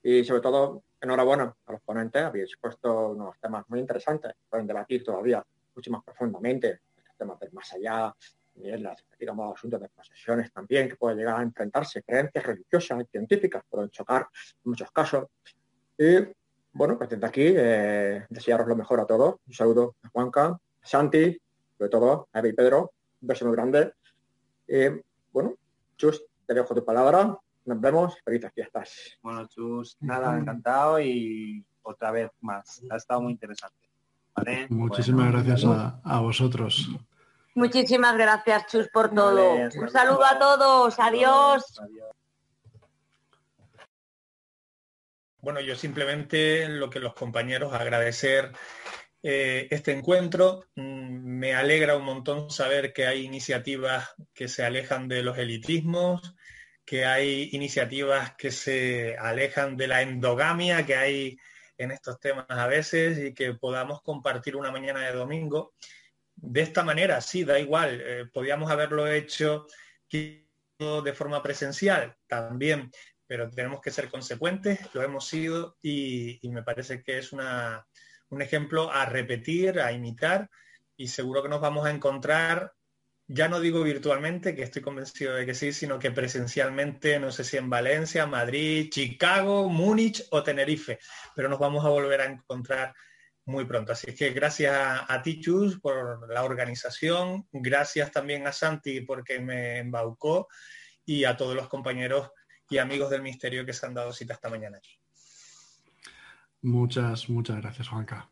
[0.00, 2.22] y sobre todo enhorabuena a los ponentes.
[2.22, 4.32] Habéis puesto unos temas muy interesantes.
[4.48, 5.44] Pueden debatir todavía
[5.74, 6.82] mucho más profundamente
[7.16, 8.14] temas del más allá,
[8.54, 13.62] las, digamos, asuntos de posesiones también, que pueden llegar a enfrentarse, creencias religiosas y científicas,
[13.68, 15.26] pueden chocar en muchos casos.
[15.98, 16.18] Y
[16.72, 19.36] bueno, pues desde aquí eh, desearos lo mejor a todos.
[19.46, 21.40] Un saludo a Juanca, a Santi,
[21.76, 22.92] sobre todo a Eva y Pedro.
[23.20, 23.92] Un beso muy grande.
[24.68, 24.88] Y
[25.32, 25.54] bueno,
[25.96, 27.38] Chus, te dejo tu palabra.
[27.64, 28.18] Nos vemos.
[28.22, 29.18] Felices fiestas.
[29.22, 32.82] Bueno, Chus, nada, encantado y otra vez más.
[32.90, 33.85] Ha estado muy interesante.
[34.68, 36.88] Muchísimas gracias a, vosotros.
[37.54, 39.54] Muchísimas gracias, Chus, por todo.
[39.54, 40.98] Un saludo a todos.
[40.98, 41.64] Adiós.
[45.40, 48.52] Bueno, yo simplemente lo que los compañeros agradecer
[49.22, 50.64] eh, este encuentro.
[50.74, 56.34] Mm, me alegra un montón saber que hay iniciativas que se alejan de los elitismos,
[56.84, 61.38] que hay iniciativas que se alejan de la endogamia, que hay
[61.78, 65.74] en estos temas a veces y que podamos compartir una mañana de domingo.
[66.34, 69.66] De esta manera, sí, da igual, eh, podíamos haberlo hecho
[70.10, 72.90] de forma presencial también,
[73.26, 77.86] pero tenemos que ser consecuentes, lo hemos sido y, y me parece que es una,
[78.28, 80.50] un ejemplo a repetir, a imitar
[80.96, 82.72] y seguro que nos vamos a encontrar
[83.28, 87.42] ya no digo virtualmente, que estoy convencido de que sí, sino que presencialmente, no sé
[87.42, 90.98] si en Valencia, Madrid, Chicago, Múnich o Tenerife,
[91.34, 92.94] pero nos vamos a volver a encontrar
[93.46, 93.92] muy pronto.
[93.92, 99.78] Así que gracias a, ti, Chus, por la organización, gracias también a Santi porque me
[99.78, 100.48] embaucó
[101.04, 102.30] y a todos los compañeros
[102.68, 104.80] y amigos del Misterio que se han dado cita esta mañana
[106.62, 108.28] Muchas, muchas gracias, Juanca.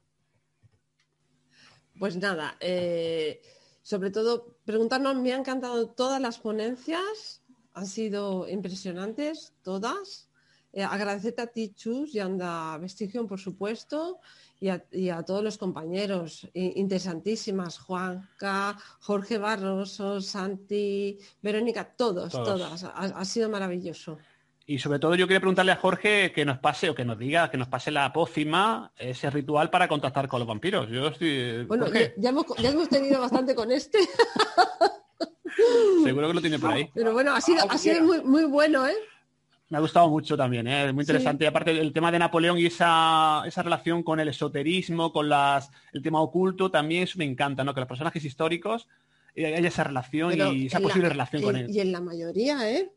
[1.98, 3.40] Pues nada, eh,
[3.84, 7.42] sobre todo preguntarnos, me han encantado todas las ponencias,
[7.74, 10.30] han sido impresionantes, todas.
[10.72, 14.20] Eh, agradecerte a ti, Chus, y anda Vestigion, por supuesto,
[14.58, 14.70] y
[15.10, 22.82] a, todos los compañeros interesantísimas, Juanca, Jorge Barroso, Santi, Verónica, todos, todas.
[22.82, 24.16] ha sido maravilloso.
[24.66, 27.50] Y sobre todo yo quería preguntarle a Jorge que nos pase o que nos diga,
[27.50, 30.88] que nos pase la pócima, ese ritual para contactar con los vampiros.
[30.88, 31.64] Yo estoy...
[31.64, 31.86] Bueno,
[32.16, 33.98] ya, hemos, tenido bastante con este.
[36.04, 36.88] Seguro que lo tiene por ahí.
[36.94, 38.94] Pero bueno, ha sido, ha sido muy, muy bueno, ¿eh?
[39.68, 40.92] Me ha gustado mucho también, ¿eh?
[40.92, 41.44] muy interesante.
[41.44, 45.70] Y aparte el tema de Napoleón y esa, esa relación con el esoterismo, con las,
[45.92, 47.74] el tema oculto, también eso me encanta, ¿no?
[47.74, 48.88] Que los personajes históricos
[49.34, 51.70] eh, haya esa relación y esa posible relación con él.
[51.70, 52.90] Y en la mayoría, ¿eh?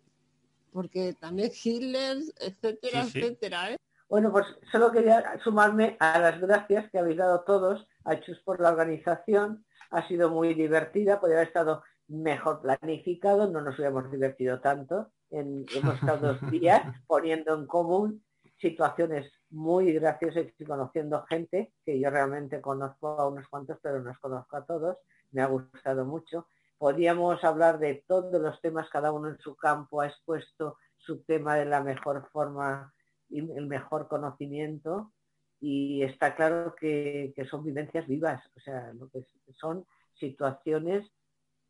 [0.77, 3.71] Porque también Hitler, etcétera, etcétera.
[3.71, 3.77] ¿eh?
[4.07, 8.61] Bueno, pues solo quería sumarme a las gracias que habéis dado todos a Chus por
[8.61, 9.65] la organización.
[9.89, 15.11] Ha sido muy divertida, podría haber estado mejor planificado, no nos hubiéramos divertido tanto.
[15.31, 18.23] En, hemos estado dos días poniendo en común
[18.61, 24.11] situaciones muy graciosas y conociendo gente que yo realmente conozco a unos cuantos, pero no
[24.11, 24.97] os conozco a todos.
[25.31, 26.45] Me ha gustado mucho
[26.77, 31.55] Podríamos hablar de todos los temas, cada uno en su campo ha expuesto su tema
[31.55, 32.93] de la mejor forma
[33.29, 35.11] y el mejor conocimiento
[35.59, 39.23] y está claro que, son vivencias vivas, o sea, que
[39.53, 41.09] son situaciones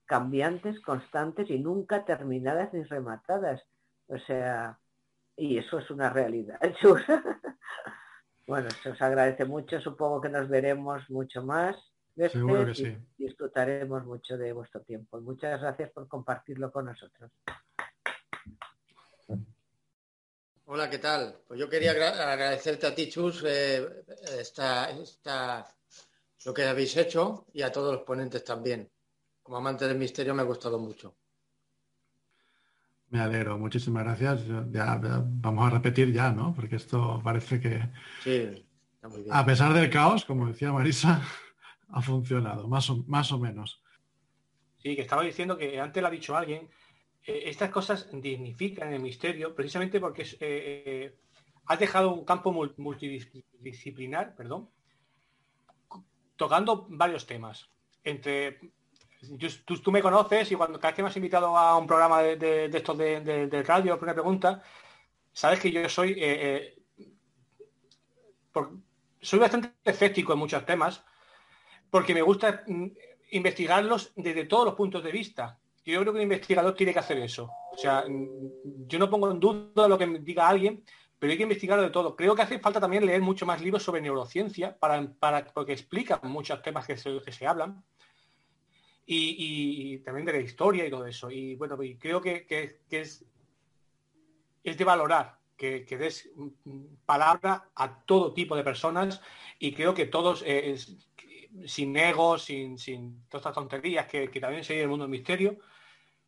[0.05, 3.61] cambiantes, constantes y nunca terminadas ni rematadas.
[4.07, 4.79] O sea,
[5.35, 6.59] y eso es una realidad.
[8.47, 11.75] bueno, se os agradece mucho, supongo que nos veremos mucho más
[12.17, 12.97] Seguro que sí.
[13.17, 15.21] disfrutaremos mucho de vuestro tiempo.
[15.21, 17.31] Muchas gracias por compartirlo con nosotros.
[20.65, 21.35] Hola, ¿qué tal?
[21.47, 23.87] Pues yo quería agradecerte a ti, Chus, eh,
[26.45, 28.89] lo que habéis hecho y a todos los ponentes también.
[29.43, 31.15] Como amante del misterio me ha gustado mucho.
[33.09, 34.41] Me alegro, muchísimas gracias.
[34.71, 36.53] Ya, vamos a repetir ya, ¿no?
[36.53, 37.79] Porque esto parece que...
[38.23, 38.67] Sí,
[39.31, 41.21] A pesar del caos, como decía Marisa,
[41.89, 43.81] ha funcionado, más o, más o menos.
[44.77, 46.69] Sí, que estaba diciendo que antes lo ha dicho alguien,
[47.25, 51.17] eh, estas cosas dignifican el misterio precisamente porque eh, eh,
[51.65, 54.69] has dejado un campo multidisciplinar, perdón,
[56.35, 57.69] tocando varios temas.
[58.03, 58.59] Entre
[59.65, 62.65] tú, me conoces y cuando cada vez que me has invitado a un programa de,
[62.65, 64.63] estos de, radio, una pregunta,
[65.33, 66.15] sabes que yo soy
[69.21, 71.03] soy bastante escéptico en muchos temas,
[71.89, 72.87] porque me gusta mm,
[73.31, 75.59] investigarlos desde todos los puntos de vista.
[75.85, 77.49] Yo creo que un investigador tiene que hacer eso.
[77.71, 80.83] O sea, mm, yo no pongo en duda lo que diga alguien,
[81.19, 82.15] pero hay que investigarlo de todo.
[82.15, 85.15] Creo que hace falta también leer mucho más libros sobre neurociencia, para,
[85.53, 87.83] porque explican muchos temas que se, hablan.
[89.05, 91.31] Y, también de la historia y todo eso.
[91.31, 92.45] Y bueno, creo que,
[92.89, 93.25] es,
[94.63, 96.29] es de valorar que, des
[97.05, 99.21] palabra a todo tipo de personas
[99.59, 100.75] y creo que todos, eh,
[101.65, 105.57] sin ego, sin, sin todas estas tonterías que, también se el mundo del misterio,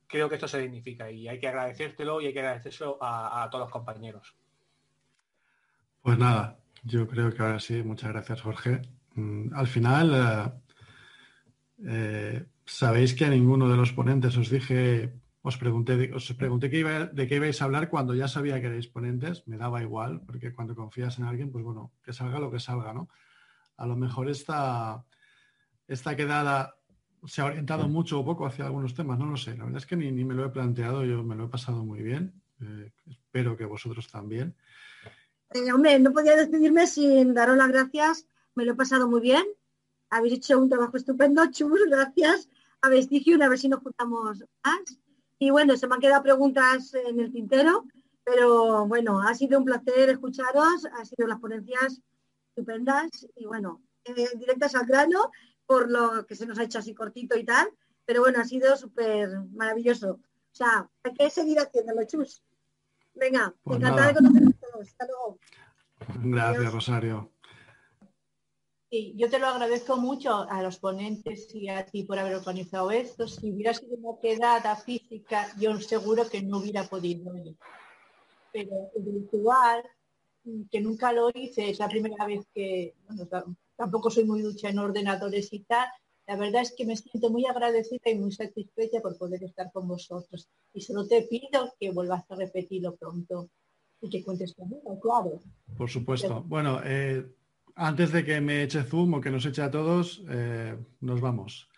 [0.07, 3.65] creo que esto se dignifica y hay que agradecértelo y hay que agradecérselo a, todos
[3.65, 4.35] los compañeros.
[6.01, 8.81] Pues nada, yo creo que ahora sí, muchas gracias Jorge.
[9.15, 15.57] Mm, al final, eh, eh, sabéis que a ninguno de los ponentes os dije os
[15.57, 19.57] pregunté, os pregunté de qué ibais a hablar cuando ya sabía que erais ponentes, me
[19.57, 23.07] daba igual, porque cuando confías en alguien, pues bueno, que salga lo que salga, ¿no?
[23.77, 25.05] A lo mejor esta,
[25.89, 26.75] esta quedada
[27.25, 29.57] se ha orientado mucho o poco hacia algunos temas, no lo sé.
[29.57, 32.01] La verdad es que ni, me lo he planteado, yo me lo he pasado muy
[32.01, 32.31] bien.
[32.61, 34.55] Eh, espero que vosotros también.
[35.51, 38.25] Eh, hombre, no podía despedirme sin daros las gracias.
[38.55, 39.43] Me lo he pasado muy bien.
[40.09, 42.49] Habéis hecho un trabajo estupendo, chus, gracias.
[42.81, 44.97] Habéis dicho una vez si nos juntamos más.
[45.39, 47.85] Y bueno, se me han quedado preguntas en el tintero,
[48.23, 52.01] pero bueno, ha sido un placer escucharos, ha sido las ponencias
[52.49, 55.31] estupendas y bueno, eh, directas al grano,
[55.69, 57.69] por lo que se nos ha hecho así cortito y tal,
[58.03, 60.13] pero bueno, ha sido súper maravilloso.
[60.13, 62.43] O sea, hay que seguir haciéndolo, chus.
[63.13, 64.87] Venga, pues encantada de conoceros todos.
[64.87, 65.39] Hasta luego.
[66.23, 67.31] Gracias, Rosario.
[68.89, 72.89] Sí, yo te lo agradezco mucho a los ponentes y a ti por haber organizado
[72.89, 73.27] esto.
[73.27, 77.55] Si hubiera sido una quedada física, yo seguro que no hubiera podido ir.
[78.51, 79.83] Pero el virtual,
[80.71, 83.27] que nunca lo hice, es la primera vez que, bueno,
[83.75, 85.87] tampoco soy muy ducha en ordenadores y tal.
[86.27, 89.87] La verdad es que me siento muy agradecida y muy satisfecha por poder estar con
[89.87, 90.47] vosotros.
[90.73, 93.49] Y solo te pido que vuelvas a repetirlo pronto
[94.01, 95.39] y que cuentes conmigo, claro.
[95.75, 96.43] Por supuesto.
[96.43, 97.25] Bueno, eh,
[97.75, 101.69] antes de que me eche Zoom o que nos eche a todos, eh, nos vamos.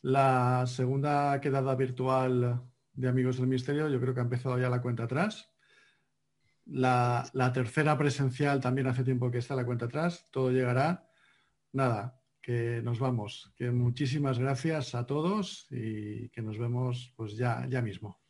[0.00, 4.82] La segunda quedada virtual de Amigos del Misterio, yo creo que ha empezado ya la
[4.82, 5.53] cuenta atrás.
[6.66, 10.26] La, tercera presencial también hace tiempo que está la cuenta atrás.
[10.30, 11.06] Todo llegará.
[11.72, 13.52] Nada, que nos vamos.
[13.56, 18.23] Que muchísimas gracias a todos y que nos vemos pues ya, ya mismo.